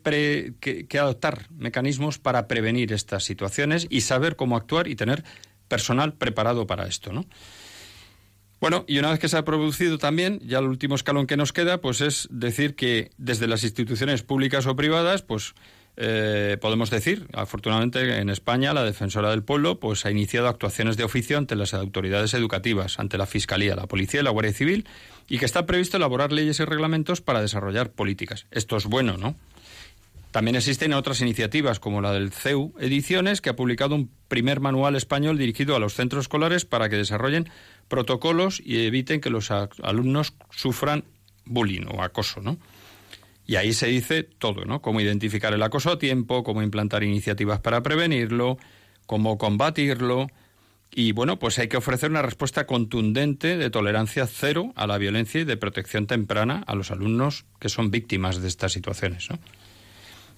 [0.60, 5.24] que, adoptar mecanismos para prevenir estas situaciones y saber cómo actuar y tener
[5.68, 7.26] personal preparado para esto, ¿no?
[8.60, 11.52] Bueno, y una vez que se ha producido también, ya el último escalón que nos
[11.52, 15.54] queda, pues es decir que desde las instituciones públicas o privadas, pues
[15.96, 21.02] eh, podemos decir, afortunadamente en España la defensora del pueblo pues ha iniciado actuaciones de
[21.02, 24.86] oficio ante las autoridades educativas, ante la Fiscalía, la Policía y la Guardia Civil,
[25.28, 28.46] y que está previsto elaborar leyes y reglamentos para desarrollar políticas.
[28.50, 29.36] Esto es bueno, ¿no?
[30.30, 34.94] También existen otras iniciativas como la del CEU Ediciones, que ha publicado un primer manual
[34.94, 37.48] español dirigido a los centros escolares para que desarrollen
[37.88, 41.04] protocolos y eviten que los alumnos sufran
[41.44, 42.58] bullying o acoso, ¿no?
[43.46, 44.82] Y ahí se dice todo, ¿no?
[44.82, 48.58] Cómo identificar el acoso a tiempo, cómo implantar iniciativas para prevenirlo,
[49.06, 50.26] cómo combatirlo.
[50.90, 55.40] Y bueno, pues hay que ofrecer una respuesta contundente de tolerancia cero a la violencia
[55.40, 59.30] y de protección temprana a los alumnos que son víctimas de estas situaciones.
[59.30, 59.38] ¿no?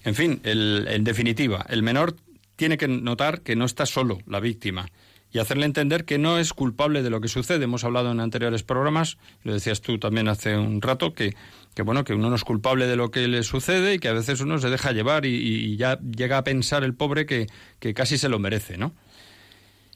[0.03, 2.15] En fin, en definitiva, el menor
[2.55, 4.87] tiene que notar que no está solo la víctima,
[5.31, 7.63] y hacerle entender que no es culpable de lo que sucede.
[7.63, 11.35] Hemos hablado en anteriores programas, lo decías tú también hace un rato, que,
[11.73, 14.13] que bueno, que uno no es culpable de lo que le sucede y que a
[14.13, 17.47] veces uno se deja llevar y, ya llega a pensar el pobre que,
[17.79, 18.93] que, casi se lo merece, ¿no?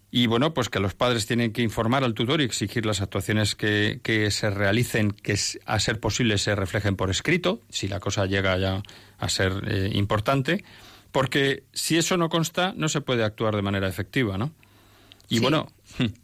[0.09, 3.55] Y bueno, pues que los padres tienen que informar al tutor y exigir las actuaciones
[3.55, 8.25] que, que se realicen, que a ser posible se reflejen por escrito, si la cosa
[8.25, 8.81] llega ya
[9.17, 10.63] a ser eh, importante,
[11.11, 14.53] porque si eso no consta, no se puede actuar de manera efectiva, ¿no?
[15.29, 15.67] Y bueno.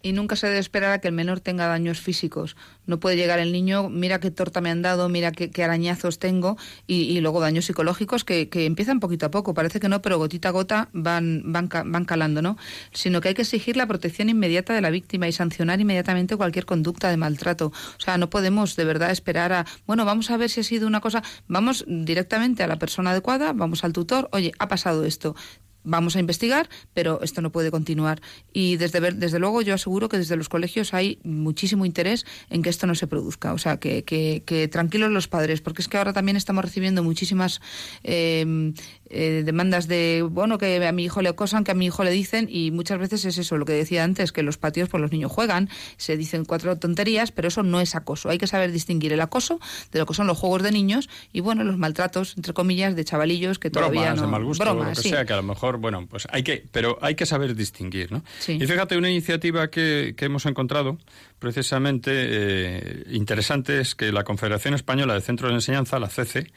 [0.02, 2.58] Y nunca se debe esperar a que el menor tenga daños físicos.
[2.86, 6.58] No puede llegar el niño, mira qué torta me han dado, mira qué, arañazos tengo,
[6.88, 9.54] y, luego daños psicológicos que, empiezan poquito a poco.
[9.54, 12.58] Parece que no, pero gotita a gota van, van, van calando, ¿no?
[12.92, 16.66] Sino que hay que exigir la protección inmediata de la víctima y sancionar inmediatamente cualquier
[16.66, 17.68] conducta de maltrato.
[17.68, 20.88] O sea, no podemos de verdad esperar a, bueno, vamos a ver si ha sido
[20.88, 25.36] una cosa, vamos directamente a la persona adecuada, vamos al tutor, oye, ha pasado esto
[25.84, 28.22] vamos a investigar, pero esto no puede continuar.
[28.54, 32.70] Y desde, desde luego yo aseguro que desde los colegios hay muchísimo interés en que
[32.70, 33.54] esto no se produzca.
[33.54, 37.62] O sea, que, que, tranquilos los padres, porque es que ahora también estamos recibiendo muchísimas
[38.04, 38.74] eh,
[39.12, 42.12] eh, demandas de, bueno, que a mi hijo le acosan, que a mi hijo le
[42.12, 45.12] dicen, y muchas veces es eso, lo que decía antes, que los patios pues los
[45.12, 48.30] niños juegan, se dicen cuatro tonterías, pero eso no es acoso.
[48.30, 49.60] Hay que saber distinguir el acoso
[49.92, 53.04] de lo que son los juegos de niños y, bueno, los maltratos, entre comillas, de
[53.06, 54.22] chavalillos que todavía no...
[54.22, 56.98] De mal gusto, lo que sea, que a lo mejor bueno, pues hay que, pero
[57.02, 58.24] hay que saber distinguir, ¿no?
[58.48, 61.00] Y fíjate, una iniciativa que, hemos encontrado
[61.40, 66.52] precisamente eh, interesante es que la Confederación Española de Centros de Enseñanza, la CC,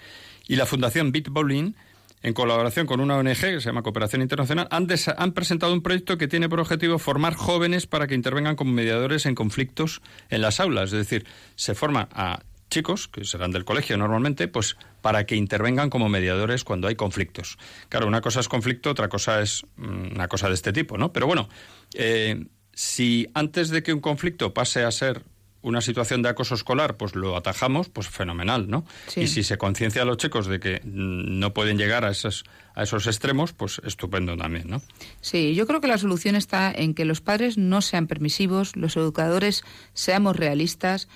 [0.47, 1.75] y la Fundación Bitbowling,
[2.25, 6.27] en colaboración con una ONG que se llama Cooperación Internacional, han, presentado un proyecto que
[6.27, 10.85] tiene por objetivo formar jóvenes para que intervengan como mediadores en conflictos en las aulas.
[10.85, 15.91] Es decir, se forma a chicos, que serán del colegio normalmente, pues para que intervengan
[15.91, 17.59] como mediadores cuando hay conflictos.
[17.91, 21.13] Claro, una cosa es conflicto, otra cosa es mm, una cosa de este tipo, ¿no?
[21.13, 21.51] Pero bueno,
[21.93, 25.25] eh, si antes de que un conflicto pase a ser
[25.65, 28.85] una situación de acoso escolar, pues lo atajamos, pues fenomenal, ¿no?
[29.17, 32.83] Y si se conciencia a los chicos de que no pueden llegar a esos, a
[32.83, 34.83] esos extremos, pues estupendo también, ¿no?
[35.23, 38.95] Sí, yo creo que la solución está en que los padres no sean permisivos, los
[38.99, 41.09] educadores seamos realistas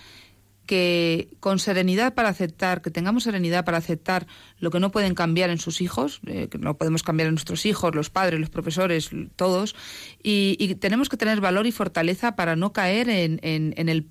[0.68, 4.26] que con serenidad para aceptar, que tengamos serenidad para aceptar
[4.59, 7.64] lo que no pueden cambiar en sus hijos, eh, que no podemos cambiar en nuestros
[7.64, 9.74] hijos, los padres, los profesores, todos,
[10.22, 14.07] y, tenemos que tener valor y fortaleza para no caer en, en, el,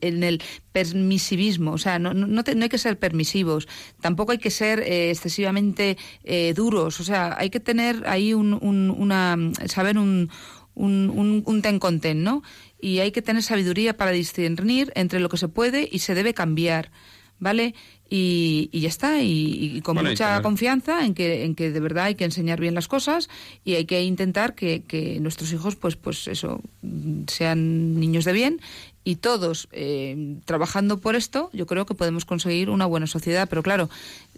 [0.00, 3.66] en el permisivismo, o sea, no, no, hay que ser permisivos,
[4.00, 8.54] tampoco hay que ser eh, excesivamente eh, duros, o sea, hay que tener ahí un,
[8.54, 10.30] una, saber un,
[10.76, 12.42] un, un, ten con ten, ¿no?
[12.80, 16.34] Y hay que tener sabiduría para discernir entre lo que se puede y se debe
[16.34, 16.90] cambiar,
[17.38, 17.74] ¿vale?
[18.08, 22.24] Y, ya está, y, con mucha confianza en que, en que de verdad hay que
[22.24, 23.28] enseñar bien las cosas
[23.64, 26.60] y hay que intentar que, que nuestros hijos, pues, pues eso,
[27.26, 28.60] sean niños de bien
[29.02, 33.48] y todos eh, trabajando por esto, yo creo que podemos conseguir una buena sociedad.
[33.48, 33.90] Pero claro,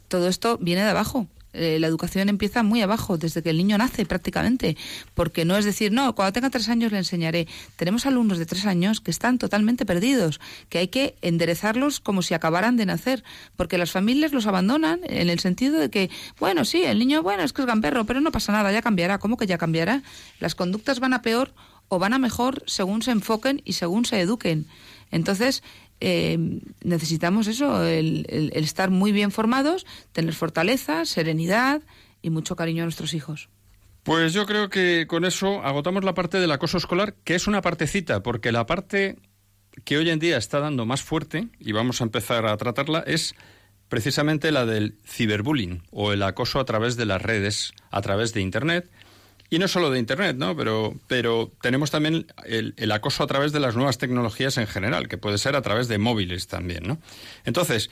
[0.09, 3.79] todo esto viene de abajo Eh, la educación empieza muy abajo, desde que el niño
[3.79, 4.77] nace prácticamente,
[5.15, 7.49] porque no es decir, no, cuando tenga tres años le enseñaré.
[7.77, 12.35] Tenemos alumnos de tres años que están totalmente perdidos, que hay que enderezarlos como si
[12.35, 13.25] acabaran de nacer,
[13.57, 17.43] porque las familias los abandonan en el sentido de que, bueno, sí, el niño, bueno,
[17.43, 19.19] es que es gamberro, pero no pasa nada, ya cambiará.
[19.19, 20.03] ¿Cómo que ya cambiará?
[20.41, 21.55] Las conductas van a peor
[21.89, 24.67] o van a mejor según se enfoquen y según se eduquen.
[25.11, 25.63] Entonces,
[26.01, 31.83] eh, necesitamos eso, el, estar muy bien formados, tener fortaleza, serenidad
[32.23, 33.49] y mucho cariño a nuestros hijos.
[34.03, 37.63] Pues yo creo que con eso agotamos la parte del acoso escolar, que es una
[37.63, 39.17] partecita, porque la parte
[39.85, 43.35] que hoy en día está dando más fuerte, y vamos a empezar a tratarla, es
[43.89, 48.41] precisamente la del ciberbullying o el acoso a través de las redes, a través de
[48.41, 48.91] Internet,
[49.51, 50.57] y no solo de Internet, ¿no?
[50.57, 55.19] Pero, pero tenemos también el, acoso a través de las nuevas tecnologías en general, que
[55.19, 56.99] puede ser a través de móviles también, ¿no?
[57.45, 57.91] Entonces,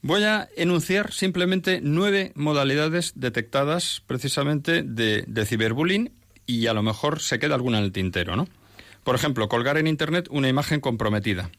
[0.00, 6.10] voy a enunciar simplemente nueve modalidades detectadas precisamente de, de ciberbullying
[6.46, 8.48] y a lo mejor se queda alguna en el tintero, ¿no?
[9.04, 11.50] Por ejemplo, colgar en Internet una imagen comprometida,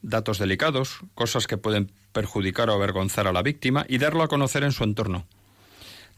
[0.00, 4.64] datos delicados, cosas que pueden perjudicar o avergonzar a la víctima y darlo a conocer
[4.64, 5.26] en su entorno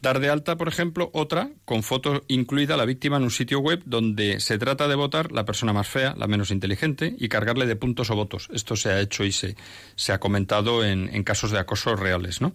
[0.05, 3.81] Dar de alta, por ejemplo, otra con foto incluida la víctima en un sitio web
[3.87, 7.75] donde se trata de votar la persona más fea, la menos inteligente, y cargarle de
[7.75, 8.51] puntos o votos.
[8.53, 9.57] Esto se ha hecho y se,
[9.97, 12.53] se ha comentado en, en casos de acoso reales, ¿no?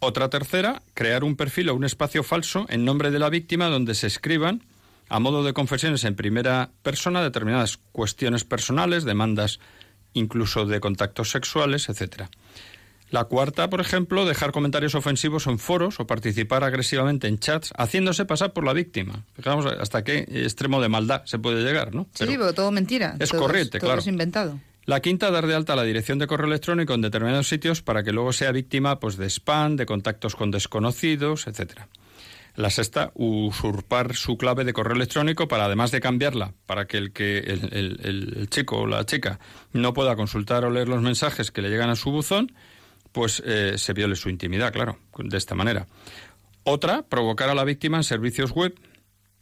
[0.00, 3.94] Otra tercera, crear un perfil o un espacio falso en nombre de la víctima donde
[3.94, 4.64] se escriban,
[5.08, 9.60] a modo de confesiones en primera persona, determinadas cuestiones personales, demandas
[10.14, 12.28] incluso de contactos sexuales, etcétera.
[13.10, 18.24] La cuarta, por ejemplo, dejar comentarios ofensivos en foros o participar agresivamente en chats haciéndose
[18.24, 19.24] pasar por la víctima.
[19.34, 22.06] Fijamos hasta qué extremo de maldad se puede llegar, ¿no?
[22.14, 23.16] sí, pero todo mentira.
[23.18, 24.00] Es corriente, claro.
[24.00, 24.60] es inventado.
[24.84, 28.12] La quinta, dar de alta la dirección de correo electrónico en determinados sitios para que
[28.12, 31.88] luego sea víctima pues, de spam, de contactos con desconocidos, etcétera.
[32.56, 37.12] La sexta, usurpar su clave de correo electrónico para, además de cambiarla, para que el,
[37.12, 39.38] que el, el chico o la chica
[39.72, 42.52] no pueda consultar o leer los mensajes que le llegan a su buzón,
[43.12, 45.86] pues eh, se viole su intimidad, claro, de esta manera.
[46.64, 48.74] Otra, provocar a la víctima en servicios web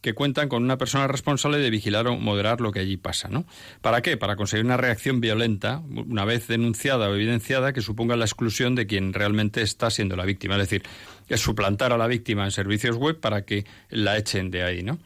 [0.00, 3.46] que cuentan con una persona responsable de vigilar o moderar lo que allí pasa, ¿no?
[3.80, 4.16] ¿Para qué?
[4.16, 8.86] Para conseguir una reacción violenta, una vez denunciada o evidenciada, que suponga la exclusión de
[8.86, 10.54] quien realmente está siendo la víctima.
[10.54, 10.82] Es decir,
[11.28, 14.98] es suplantar a la víctima en servicios web para que la echen de ahí, ¿no?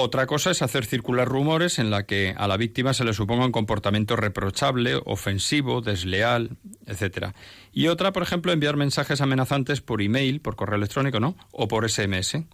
[0.00, 3.44] Otra cosa es hacer circular rumores en la que a la víctima se le suponga
[3.44, 6.50] un comportamiento reprochable, ofensivo, desleal,
[6.86, 7.34] etcétera.
[7.72, 11.34] Y otra, por ejemplo, enviar mensajes amenazantes por email, por correo electrónico, ¿no?
[11.50, 12.44] O por SMS.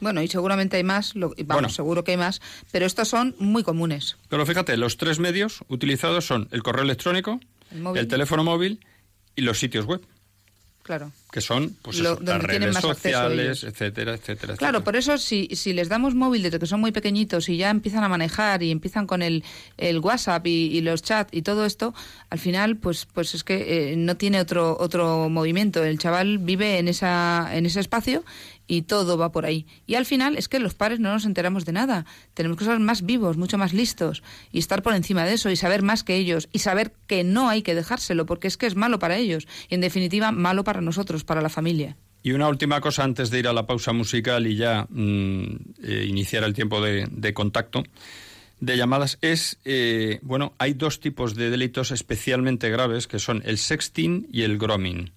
[0.00, 3.64] Bueno, y seguramente hay más, lo, vamos, seguro que hay más, pero estos son muy
[3.64, 4.16] comunes.
[4.30, 7.38] Pero fíjate, los tres medios utilizados son el correo electrónico,
[7.94, 8.80] el teléfono móvil
[9.36, 10.00] y los sitios web.
[10.82, 11.12] Claro.
[11.30, 14.56] Que son pues las redes sociales, etcétera, etcétera.
[14.56, 17.70] Claro, por eso si, si les damos móvil desde que son muy pequeñitos y ya
[17.70, 19.44] empiezan a manejar y empiezan con el,
[19.78, 21.94] el WhatsApp y, los chats y todo esto,
[22.30, 25.84] al final pues pues es que eh, no tiene otro otro movimiento.
[25.84, 28.24] El chaval vive en esa en ese espacio
[28.66, 29.66] y todo va por ahí.
[29.86, 32.06] Y al final es que los padres no nos enteramos de nada.
[32.34, 35.56] Tenemos que ser más vivos, mucho más listos y estar por encima de eso y
[35.56, 38.76] saber más que ellos y saber que no hay que dejárselo porque es que es
[38.76, 41.96] malo para ellos y en definitiva malo para nosotros, para la familia.
[42.22, 46.06] Y una última cosa antes de ir a la pausa musical y ya mm, eh,
[46.08, 47.82] iniciar el tiempo de, contacto
[48.60, 53.58] de llamadas es, eh, bueno, hay dos tipos de delitos especialmente graves que son el
[53.58, 55.10] sexting y el grooming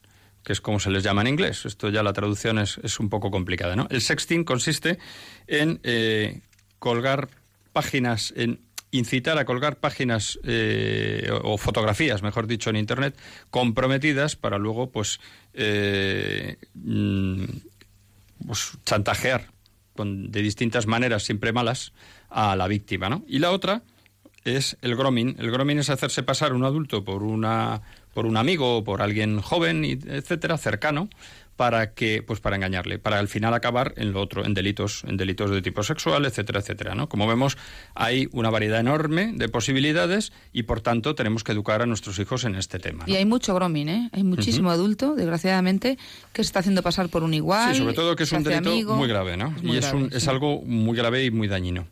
[0.46, 1.66] que es como se les llama en inglés.
[1.66, 3.88] Esto ya la traducción es, es un poco complicada, ¿no?
[3.89, 5.00] El sexting consiste
[5.48, 6.41] en eh,
[6.78, 7.30] colgar
[7.74, 8.60] páginas, en
[8.91, 13.18] incitar a colgar páginas eh, o fotografías, mejor dicho, en Internet,
[13.50, 15.20] comprometidas para luego, pues,
[15.56, 17.43] eh, mm,
[18.46, 19.50] pues chantajear
[19.96, 21.91] con, de distintas maneras, siempre malas,
[22.30, 23.26] a la víctima, ¿no?
[23.28, 23.82] Y la otra
[24.43, 25.38] es el grooming.
[25.39, 27.82] El grooming es hacerse pasar un adulto por una
[28.16, 31.09] por un amigo o por alguien joven, etcétera, cercano,
[31.57, 35.18] para que pues para engañarle, para al final acabar en lo otro, en delitos, en
[35.18, 37.09] delitos de tipo sexual, etcétera, etcétera, ¿no?
[37.09, 37.57] Como vemos,
[37.93, 42.45] hay una variedad enorme de posibilidades y por tanto tenemos que educar a nuestros hijos
[42.45, 43.03] en este tema.
[43.05, 44.09] Y hay mucho grooming, ¿eh?
[44.13, 45.97] Hay muchísimo adulto, desgraciadamente,
[46.32, 47.74] que se está haciendo pasar por un igual.
[47.74, 49.53] Sí, sobre todo que es un delito muy grave, ¿no?
[49.61, 51.86] y es, es algo muy grave y muy dañino.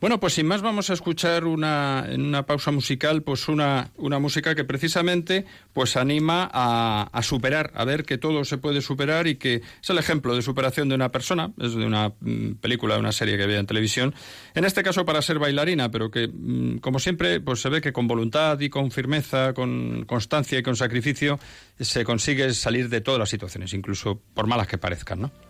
[0.00, 4.18] Bueno, pues sin más vamos a escuchar una, en una pausa musical, pues una, una
[4.18, 5.44] música que precisamente
[5.74, 9.90] pues anima a, a, superar, a ver que todo se puede superar y que es
[9.90, 13.36] el ejemplo de superación de una persona, es de una mm, película, de una serie
[13.36, 14.14] que veía en televisión,
[14.54, 17.92] en este caso para ser bailarina, pero que mm, como siempre pues se ve que
[17.92, 21.38] con voluntad y con firmeza, con constancia y con sacrificio
[21.78, 25.49] se consigue salir de todas las situaciones, incluso por malas que parezcan, ¿no?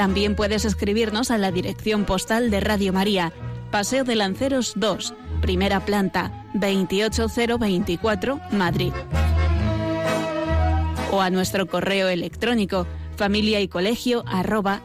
[0.00, 3.34] También puedes escribirnos a la dirección postal de Radio María,
[3.70, 8.94] Paseo de Lanceros 2, primera planta, 28024, Madrid.
[11.12, 14.80] O a nuestro correo electrónico familia y colegio arroba.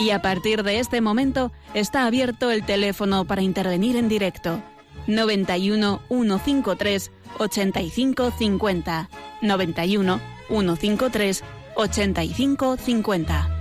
[0.00, 4.60] Y a partir de este momento está abierto el teléfono para intervenir en directo
[5.08, 9.08] 91 153 85 50
[9.42, 11.42] 91 153
[11.76, 13.57] 85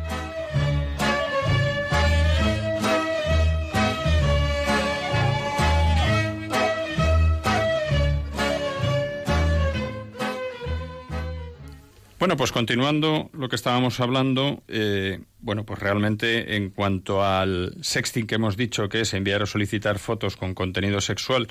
[12.19, 18.25] Bueno, pues continuando lo que estábamos hablando, eh, bueno, pues realmente en cuanto al sexting
[18.25, 21.47] que hemos dicho, que es enviar o solicitar fotos con contenido sexual,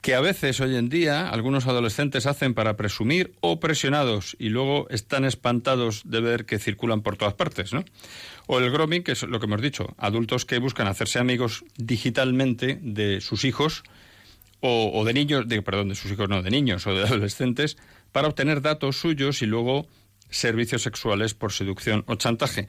[0.00, 4.88] que a veces hoy en día algunos adolescentes hacen para presumir o presionados y luego
[4.88, 7.84] están espantados de ver que circulan por todas partes, ¿no?
[8.46, 12.78] O el grooming, que es lo que hemos dicho, adultos que buscan hacerse amigos digitalmente
[12.80, 13.82] de sus hijos
[14.60, 17.76] o, de niños, de, perdón, de sus hijos no, de niños o de adolescentes,
[18.12, 19.86] para obtener datos suyos y luego
[20.30, 22.68] servicios sexuales por seducción o chantaje.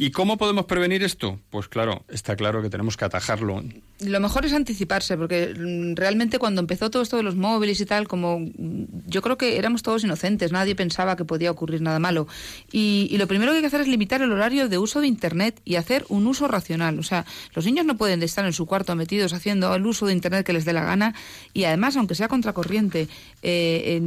[0.00, 1.40] ¿Y cómo podemos prevenir esto?
[1.50, 3.64] Pues claro, está claro que tenemos que atajarlo.
[3.98, 7.84] Lo mejor es anticiparse, porque mm, realmente cuando empezó todo esto de los móviles y
[7.84, 11.98] tal, como mm, yo creo que éramos todos inocentes, nadie pensaba que podía ocurrir nada
[11.98, 12.28] malo.
[12.70, 15.60] Y, lo primero que hay que hacer es limitar el horario de uso de Internet
[15.64, 17.00] y hacer un uso racional.
[17.00, 20.12] O sea, los niños no pueden estar en su cuarto metidos haciendo el uso de
[20.12, 21.16] Internet que les dé la gana
[21.52, 23.08] y además, aunque sea contracorriente,
[23.42, 24.00] eh,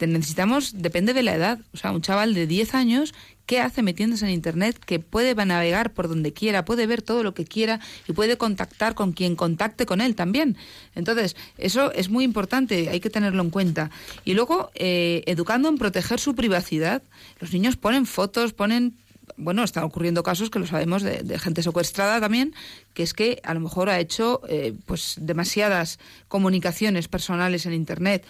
[0.00, 1.58] necesitamos, depende de la edad.
[1.74, 3.12] O sea, un chaval de 10 años
[3.46, 7.34] qué hace metiéndose en Internet, que puede navegar por donde quiera, puede ver todo lo
[7.34, 10.56] que quiera y puede contactar con quien contacte con él también.
[10.94, 13.90] Entonces, eso es muy importante, hay que tenerlo en cuenta.
[14.24, 17.02] Y luego, eh, educando en proteger su privacidad.
[17.40, 18.94] Los niños ponen fotos, ponen
[19.36, 22.54] bueno, están ocurriendo casos que lo sabemos de, gente secuestrada también,
[22.94, 28.24] que es que a lo mejor ha hecho eh, pues demasiadas comunicaciones personales en Internet.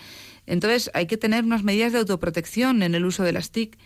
[0.47, 3.77] Entonces hay que tener unas medidas de autoprotección en el uso de las TIC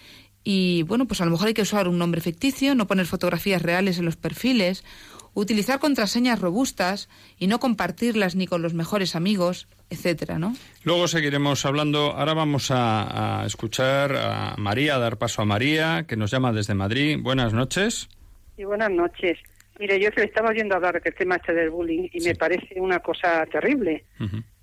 [0.43, 3.63] y bueno, pues a lo mejor hay que usar un nombre ficticio, no poner fotografías
[3.63, 4.85] reales en los perfiles,
[5.35, 10.55] utilizar contraseñas robustas y no compartirlas ni con los mejores amigos, etcétera, ¿no?
[10.85, 12.13] Luego seguiremos hablando.
[12.13, 16.75] Ahora vamos a, escuchar a María, a dar paso a María, que nos llama desde
[16.75, 17.19] Madrid.
[17.21, 18.09] Buenas noches.
[18.57, 19.39] Sí, buenas noches.
[19.79, 23.01] Mire, yo se estaba oyendo hablar del tema este del bullying y me parece una
[23.01, 24.05] cosa terrible.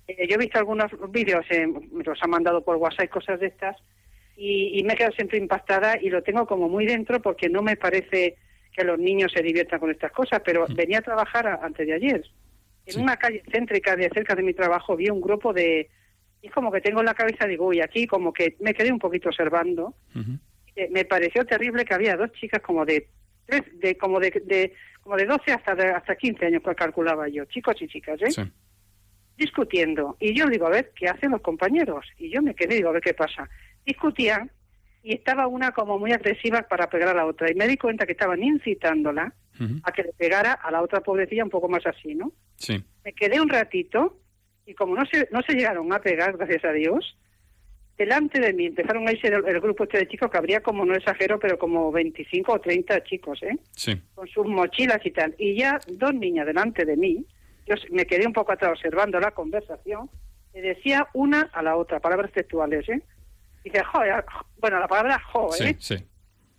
[0.06, 3.40] Eh, yo he visto algunos vídeos, eh, me los han mandado por WhatsApp y cosas
[3.40, 3.76] de estas,
[4.40, 7.76] y, me he quedado siempre impactada y lo tengo como muy dentro porque no me
[7.76, 8.36] parece
[8.72, 12.24] que los niños se diviertan con estas cosas, pero venía a trabajar antes de ayer.
[12.86, 15.90] En una calle céntrica de cerca de mi trabajo vi un grupo de...
[16.40, 19.00] Y como que tengo en la cabeza, digo, y aquí como que me quedé un
[19.00, 19.94] poquito observando.
[20.90, 23.08] me pareció terrible que había dos chicas como de...
[23.44, 27.46] Tres, de como de, de como de 12 hasta, hasta 15 años, que calculaba yo,
[27.46, 28.50] chicos y chicas, ¿eh?
[29.36, 30.16] Discutiendo.
[30.20, 32.06] Y yo digo, a ver, ¿qué hacen los compañeros?
[32.18, 33.48] Y yo me quedé, digo, a ver qué pasa
[33.84, 34.50] discutían
[35.02, 37.50] y estaba una como muy agresiva para pegar a la otra.
[37.50, 39.32] Y me di cuenta que estaban incitándola
[39.82, 42.32] a que le pegara a la otra pobrecilla un poco más así, ¿no?
[42.56, 42.82] Sí.
[43.04, 44.20] Me quedé un ratito
[44.66, 47.16] y como no se, no se llegaron a pegar, gracias a Dios,
[47.96, 50.94] delante de mí empezaron a irse el, grupo este de chicos, que habría como, no
[50.94, 53.58] exagero, pero como 25 o 30 chicos, ¿eh?
[53.72, 54.00] Sí.
[54.14, 55.34] Con sus mochilas y tal.
[55.38, 57.26] Y ya dos niñas delante de mí,
[57.66, 60.08] yo me quedé un poco atrás observando la conversación,
[60.54, 63.02] le decía una a la otra, palabras textuales, ¿eh?
[63.64, 64.24] Dice, joder,
[64.58, 65.76] bueno, la palabra jo, ¿eh?
[65.78, 66.06] Sí, sí.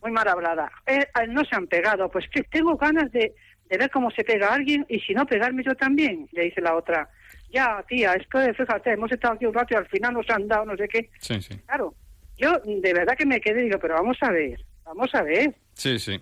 [0.02, 0.72] Muy mal hablada.
[0.86, 3.36] Eh, no se han pegado, pues que tengo ganas de,
[3.66, 6.62] de ver cómo se pega a alguien y si no pegarme yo también, le dice
[6.62, 7.10] la otra.
[7.52, 10.48] Ya, tía, es que fíjate, hemos estado aquí un rato y al final nos han
[10.48, 11.10] dado no sé qué.
[11.20, 11.58] Sí, sí.
[11.66, 11.96] Claro,
[12.38, 15.54] yo de verdad que me quedé y digo, pero vamos a ver, vamos a ver.
[15.74, 16.20] Sí, sí.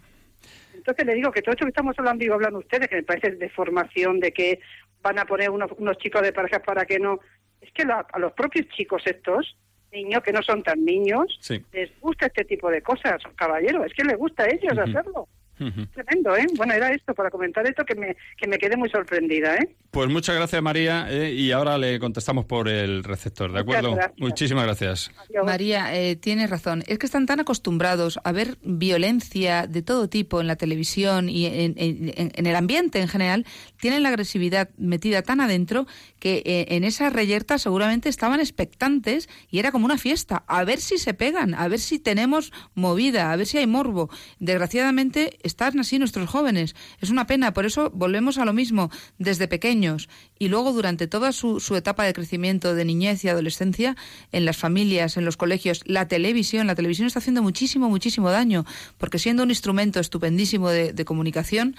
[0.74, 3.32] Entonces le digo que todo esto que estamos hablando, digo, hablando ustedes, que me parece
[3.32, 4.60] de formación, de que
[5.02, 7.20] van a poner unos, unos chicos de parejas para que no...
[7.60, 9.58] Es que a los propios chicos estos,
[9.92, 11.40] niños que no son tan niños,
[11.72, 15.28] les gusta este tipo de cosas, caballero, es que les gusta a ellos hacerlo.
[15.58, 16.46] Tremendo, ¿eh?
[16.56, 19.76] Bueno, era esto, para comentar esto, que me, que me quedé muy sorprendida, ¿eh?
[19.92, 21.32] Pues muchas gracias, María, ¿eh?
[21.32, 23.98] y ahora le contestamos por el receptor, ¿de acuerdo?
[24.18, 25.12] Muchísimas gracias.
[25.44, 26.84] María, eh, tienes razón.
[26.88, 31.46] Es que están tan acostumbrados a ver violencia de todo tipo en la televisión y
[31.46, 33.46] en, en, el ambiente en general,
[33.80, 35.88] tienen la agresividad metida tan adentro
[36.20, 40.80] que eh, en esa reyerta seguramente estaban expectantes y era como una fiesta, a ver
[40.80, 44.10] si se pegan, a ver si tenemos movida, a ver si hay morbo.
[44.40, 46.76] Desgraciadamente están así nuestros jóvenes.
[47.02, 50.10] Es una pena, por eso volvemos a lo mismo desde pequeños.
[50.38, 53.96] Y luego durante toda su, etapa de crecimiento de niñez y adolescencia,
[54.32, 58.66] en las familias, en los colegios, la televisión, la televisión está haciendo muchísimo, muchísimo daño,
[58.98, 61.76] porque siendo un instrumento estupendísimo de, comunicación,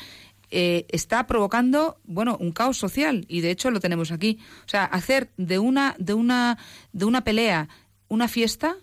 [0.50, 3.26] eh, está provocando bueno un caos social.
[3.28, 4.38] Y de hecho lo tenemos aquí.
[4.64, 6.58] O sea hacer de una de una
[6.92, 7.68] de una pelea
[8.08, 8.76] una fiesta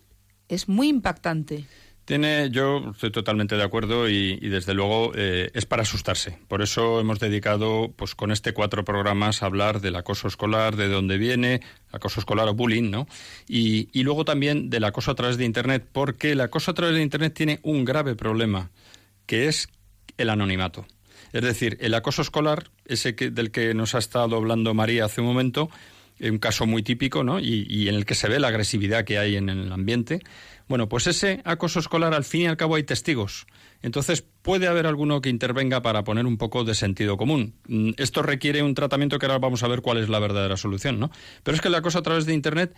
[0.48, 1.66] es muy impactante
[2.06, 6.38] tiene, yo estoy totalmente de acuerdo y, desde luego eh, es para asustarse.
[6.48, 10.88] Por eso hemos dedicado, pues con este cuatro programas, a hablar del acoso escolar, de
[10.88, 13.08] dónde viene, acoso escolar o bullying, ¿no?
[13.48, 16.96] Y, y luego también del acoso a través de Internet, porque el acoso a través
[16.96, 18.70] de Internet tiene un grave problema,
[19.26, 19.68] que es
[20.18, 20.86] el anonimato.
[21.34, 25.22] Es decir, el acoso escolar, ese que, del que nos ha estado hablando María hace
[25.22, 25.70] un momento,
[26.20, 27.40] un caso muy típico, ¿no?
[27.40, 30.22] Y, y en el que se ve la agresividad que hay en el ambiente
[30.68, 33.46] bueno, pues ese acoso escolar al fin y al cabo hay testigos.
[33.82, 37.56] Entonces puede haber alguno que intervenga para poner un poco de sentido común.
[37.68, 41.00] Mm, esto requiere un tratamiento que ahora vamos a ver cuál es la verdadera solución,
[41.00, 41.12] ¿no?
[41.44, 42.76] Pero es que el acoso a través de Internet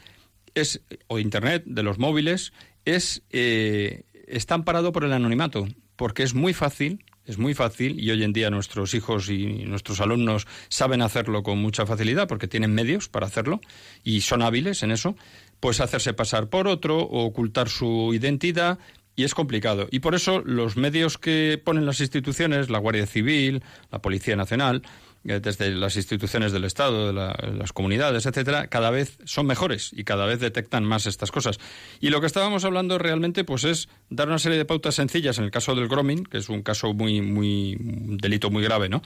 [0.53, 2.51] es, o Internet, de los móviles,
[2.83, 8.09] es, eh, está amparado por el anonimato, porque es muy fácil es muy fácil y
[8.09, 12.73] hoy en día nuestros hijos y nuestros alumnos saben hacerlo con mucha facilidad porque tienen
[12.73, 13.59] medios para hacerlo
[14.03, 15.15] y son hábiles en eso
[15.59, 18.79] pues hacerse pasar por otro o ocultar su identidad
[19.15, 19.87] y es complicado.
[19.91, 24.83] Y por eso los medios que ponen las instituciones, la Guardia Civil, la Policía Nacional,
[25.27, 30.25] desde las instituciones del Estado, de las comunidades, etcétera, cada vez son mejores y cada
[30.25, 31.59] vez detectan más estas cosas.
[31.99, 35.43] Y lo que estábamos hablando realmente, pues es dar una serie de pautas sencillas en
[35.43, 39.01] el caso del grooming, que es un caso muy, muy, un delito muy grave, ¿no?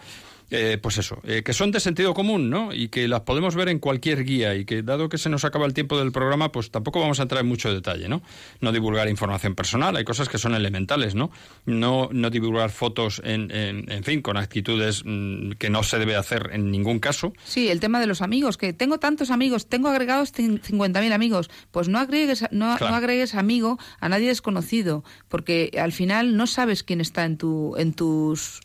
[0.53, 2.73] Eh, pues eso, eh, que son de sentido común, ¿no?
[2.73, 5.65] Y que las podemos ver en cualquier guía y que dado que se nos acaba
[5.65, 8.21] el tiempo del programa, pues tampoco vamos a entrar en mucho detalle, ¿no?
[8.59, 11.31] No divulgar información personal, hay cosas que son elementales, ¿no?
[11.65, 16.49] No, no divulgar fotos, en, en, fin, con actitudes mm, que no se debe hacer
[16.51, 17.31] en ningún caso.
[17.45, 21.87] Sí, el tema de los amigos, que tengo tantos amigos, tengo agregados 50.000 amigos, pues
[21.87, 26.99] no agregues, no, no agregues amigo a nadie desconocido, porque al final no sabes quién
[26.99, 28.59] está en, tu, en tus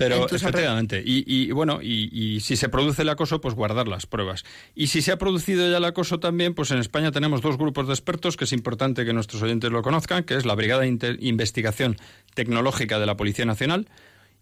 [0.00, 4.44] pero efectivamente, y, bueno, y, si se produce el acoso, pues guardar las pruebas.
[4.74, 7.86] Y si se ha producido ya el acoso también, pues en España tenemos dos grupos
[7.86, 11.18] de expertos que es importante que nuestros oyentes lo conozcan, que es la Brigada de
[11.20, 11.98] Investigación
[12.32, 13.88] Tecnológica de la Policía Nacional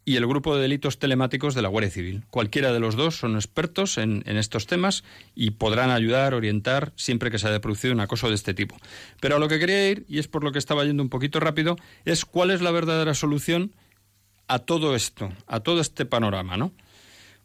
[0.04, 2.22] y el Grupo de Delitos Telemáticos de la Guardia Civil.
[2.30, 5.02] Cualquiera de los dos son expertos en, en estos temas
[5.34, 8.76] y podrán ayudar, orientar, siempre que se haya producido un acoso de este tipo.
[9.20, 11.40] Pero a lo que quería ir, y es por lo que estaba yendo un poquito
[11.40, 13.72] rápido, es cuál es la verdadera solución
[14.48, 16.72] a todo esto, a todo este panorama, ¿no?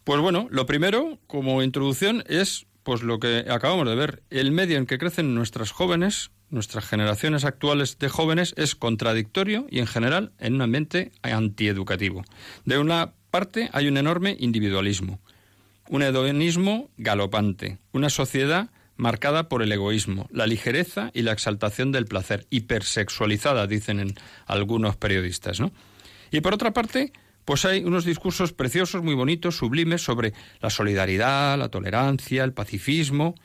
[0.03, 4.23] Pues bueno, lo primero, como introducción, es pues lo que acabamos de ver.
[4.29, 9.79] El medio en que crecen nuestras jóvenes, nuestras generaciones actuales de jóvenes, es contradictorio y
[9.79, 12.23] en general en un ambiente antieducativo.
[12.65, 15.19] De una parte hay un enorme individualismo,
[15.89, 22.05] un hedonismo galopante, una sociedad marcada por el egoísmo, la ligereza y la exaltación del
[22.05, 24.13] placer, hipersexualizada, dicen en
[24.45, 25.71] algunos periodistas, ¿no?
[26.33, 27.13] Y por otra parte,
[27.45, 33.35] pues hay unos discursos preciosos, muy bonitos, sublimes, sobre la solidaridad, la tolerancia, el pacifismo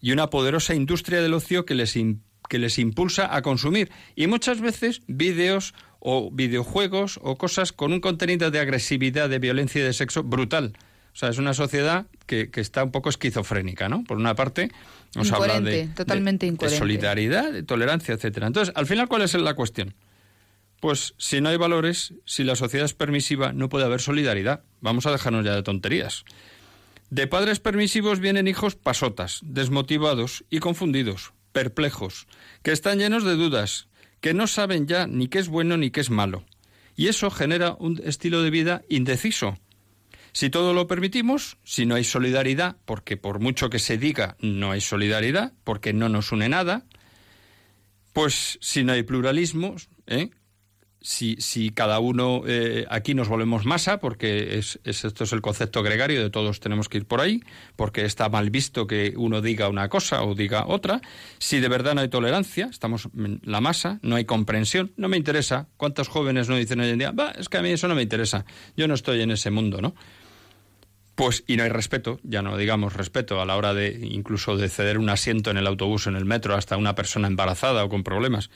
[0.00, 1.94] y una poderosa industria del ocio que les,
[2.48, 3.90] que les impulsa a consumir.
[4.14, 9.80] Y muchas veces vídeos o videojuegos o cosas con un contenido de agresividad, de violencia
[9.80, 10.74] y de sexo brutal.
[11.14, 14.04] O sea, es una sociedad que, está un poco esquizofrénica, ¿no?
[14.04, 14.70] Por una parte,
[15.14, 18.48] nos habla de, totalmente de solidaridad, de tolerancia, etcétera.
[18.48, 19.94] Entonces, al final, ¿cuál es la cuestión?
[20.80, 24.62] Pues si no hay valores, si la sociedad es permisiva, no puede haber solidaridad.
[24.80, 26.24] Vamos a dejarnos ya de tonterías.
[27.10, 32.26] De padres permisivos vienen hijos pasotas, desmotivados y confundidos, perplejos,
[32.62, 33.88] que están llenos de dudas,
[34.20, 36.44] que no saben ya ni qué es bueno ni qué es malo.
[36.96, 39.56] Y eso genera un estilo de vida indeciso.
[40.32, 44.72] Si todo lo permitimos, si no hay solidaridad, porque por mucho que se diga no
[44.72, 46.84] hay solidaridad, porque no nos une nada,
[48.12, 50.30] pues si no hay pluralismo, ¿eh?
[51.06, 55.84] Si, si cada uno eh, aquí nos volvemos masa, porque es, esto es el concepto
[55.84, 57.44] gregario de todos tenemos que ir por ahí,
[57.76, 61.00] porque está mal visto que uno diga una cosa o diga otra,
[61.38, 65.16] si de verdad no hay tolerancia, estamos en la masa, no hay comprensión, no me
[65.16, 65.68] interesa.
[65.76, 68.02] ¿Cuántos jóvenes no dicen hoy en día, va, es que a mí eso no me
[68.02, 68.44] interesa,
[68.76, 69.94] yo no estoy en ese mundo, ¿no?
[71.14, 74.68] Pues, y no hay respeto, ya no digamos respeto a la hora de incluso de
[74.68, 78.02] ceder un asiento en el autobús, en el metro, hasta una persona embarazada o con
[78.02, 78.50] problemas.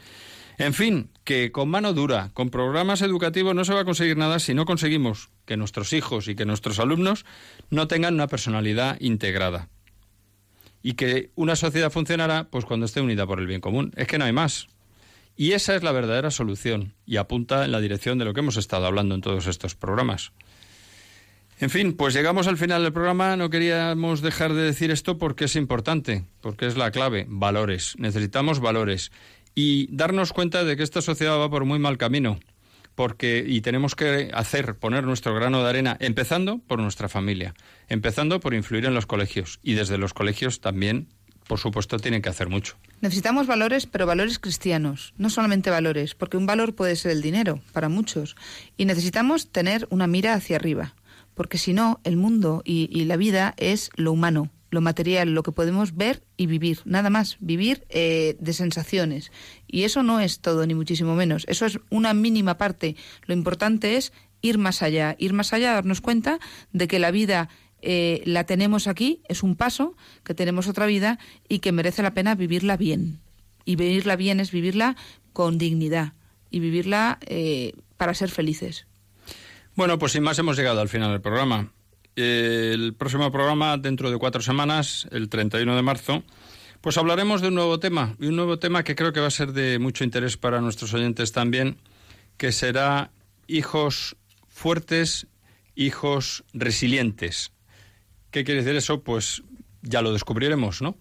[0.59, 4.39] En fin, que con mano dura, con programas educativos no se va a conseguir nada
[4.39, 7.25] si no conseguimos que nuestros hijos y que nuestros alumnos
[7.71, 9.69] no tengan una personalidad integrada.
[10.83, 13.93] Y que una sociedad funcionará pues cuando esté unida por el bien común.
[13.97, 14.69] Es que no hay más.
[15.37, 18.57] Y esa es la verdadera solución y apunta en la dirección de lo que hemos
[18.57, 20.33] estado hablando en todos estos programas.
[21.61, 23.37] En fin, pues llegamos al final del programa.
[23.37, 27.27] No queríamos dejar de decir esto porque es importante, porque es la clave.
[27.29, 27.97] Valores.
[27.99, 29.13] Necesitamos valores
[29.55, 32.39] y darnos cuenta de que esta sociedad va por muy mal camino
[32.95, 37.55] porque y tenemos que hacer poner nuestro grano de arena empezando por nuestra familia,
[37.89, 41.09] empezando por influir en los colegios y desde los colegios también
[41.47, 42.77] por supuesto tienen que hacer mucho.
[43.01, 47.61] Necesitamos valores, pero valores cristianos, no solamente valores, porque un valor puede ser el dinero
[47.73, 48.37] para muchos
[48.77, 50.95] y necesitamos tener una mira hacia arriba,
[51.35, 55.53] porque si no el mundo y la vida es lo humano, lo material, lo que
[55.53, 59.33] podemos ver y vivir, nada más, vivir eh, de sensaciones.
[59.67, 61.45] Y eso no es todo, ni muchísimo menos.
[61.49, 62.97] Eso es una mínima parte.
[63.27, 64.13] Lo importante es
[64.43, 66.39] ir más allá, ir más allá, darnos cuenta
[66.73, 67.49] de que la vida
[67.83, 71.19] eh, la tenemos aquí, es un paso, que tenemos otra vida
[71.49, 73.21] y que merece la pena vivirla bien.
[73.65, 74.97] Y vivirla bien es vivirla
[75.33, 76.15] con dignidad
[76.51, 78.87] y vivirla eh, para ser felices.
[79.77, 81.73] Bueno, pues sin más hemos llegado al final del programa
[82.17, 86.23] el próximo programa, dentro de cuatro semanas, el 31 de marzo,
[86.81, 89.31] pues hablaremos de un nuevo tema, y un nuevo tema que creo que va a
[89.31, 91.77] ser de mucho interés para nuestros oyentes también,
[92.37, 93.11] que será
[93.47, 94.17] hijos
[94.49, 95.27] fuertes,
[95.75, 97.53] hijos resilientes.
[98.31, 99.03] ¿Qué quiere decir eso?
[99.03, 99.43] Pues
[99.83, 100.97] ya lo descubriremos, ¿no?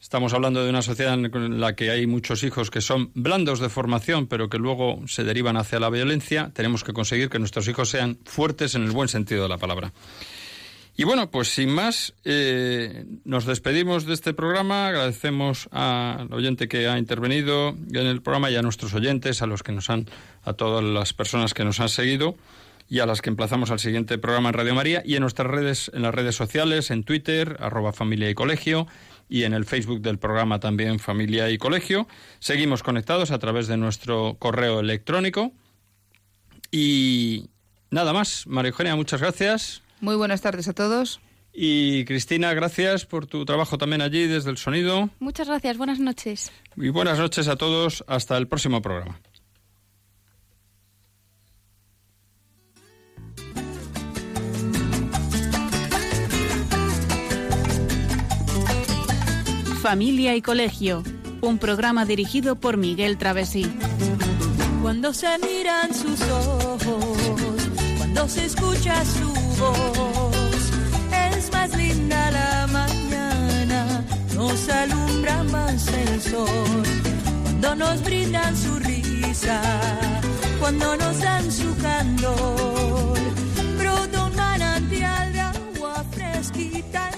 [0.00, 3.68] Estamos hablando de una sociedad en la que hay muchos hijos que son blandos de
[3.68, 6.50] formación, pero que luego se derivan hacia la violencia.
[6.52, 9.92] Tenemos que conseguir que nuestros hijos sean fuertes en el buen sentido de la palabra.
[10.94, 14.88] Y bueno, pues sin más, eh, nos despedimos de este programa.
[14.88, 19.62] Agradecemos al oyente que ha intervenido en el programa y a nuestros oyentes, a los
[19.62, 20.06] que nos han,
[20.42, 22.36] a todas las personas que nos han seguido
[22.90, 25.90] y a las que emplazamos al siguiente programa en Radio María y en nuestras redes,
[25.94, 28.86] en las redes sociales, en Twitter, arroba familia y colegio,
[29.30, 32.06] y en el Facebook del programa también Familia y Colegio.
[32.38, 35.52] Seguimos conectados a través de nuestro correo electrónico.
[36.70, 37.48] Y
[37.90, 39.81] nada más, María Eugenia, muchas gracias.
[40.02, 41.20] Muy buenas tardes a todos.
[41.52, 45.10] Y Cristina, gracias por tu trabajo también allí desde el sonido.
[45.20, 46.50] Muchas gracias, buenas noches.
[46.76, 49.20] Y buenas noches a todos, hasta el próximo programa.
[59.80, 61.04] Familia y Colegio,
[61.42, 63.72] un programa dirigido por Miguel Travesí.
[64.82, 67.51] Cuando se miran sus ojos,
[68.14, 70.70] cuando se escucha su voz,
[71.34, 74.04] es más linda la mañana,
[74.34, 76.82] nos alumbra más el sol.
[77.42, 79.62] Cuando nos brindan su risa,
[80.60, 83.18] cuando nos dan su candor,
[83.78, 87.02] brota un manantial agua fresquita.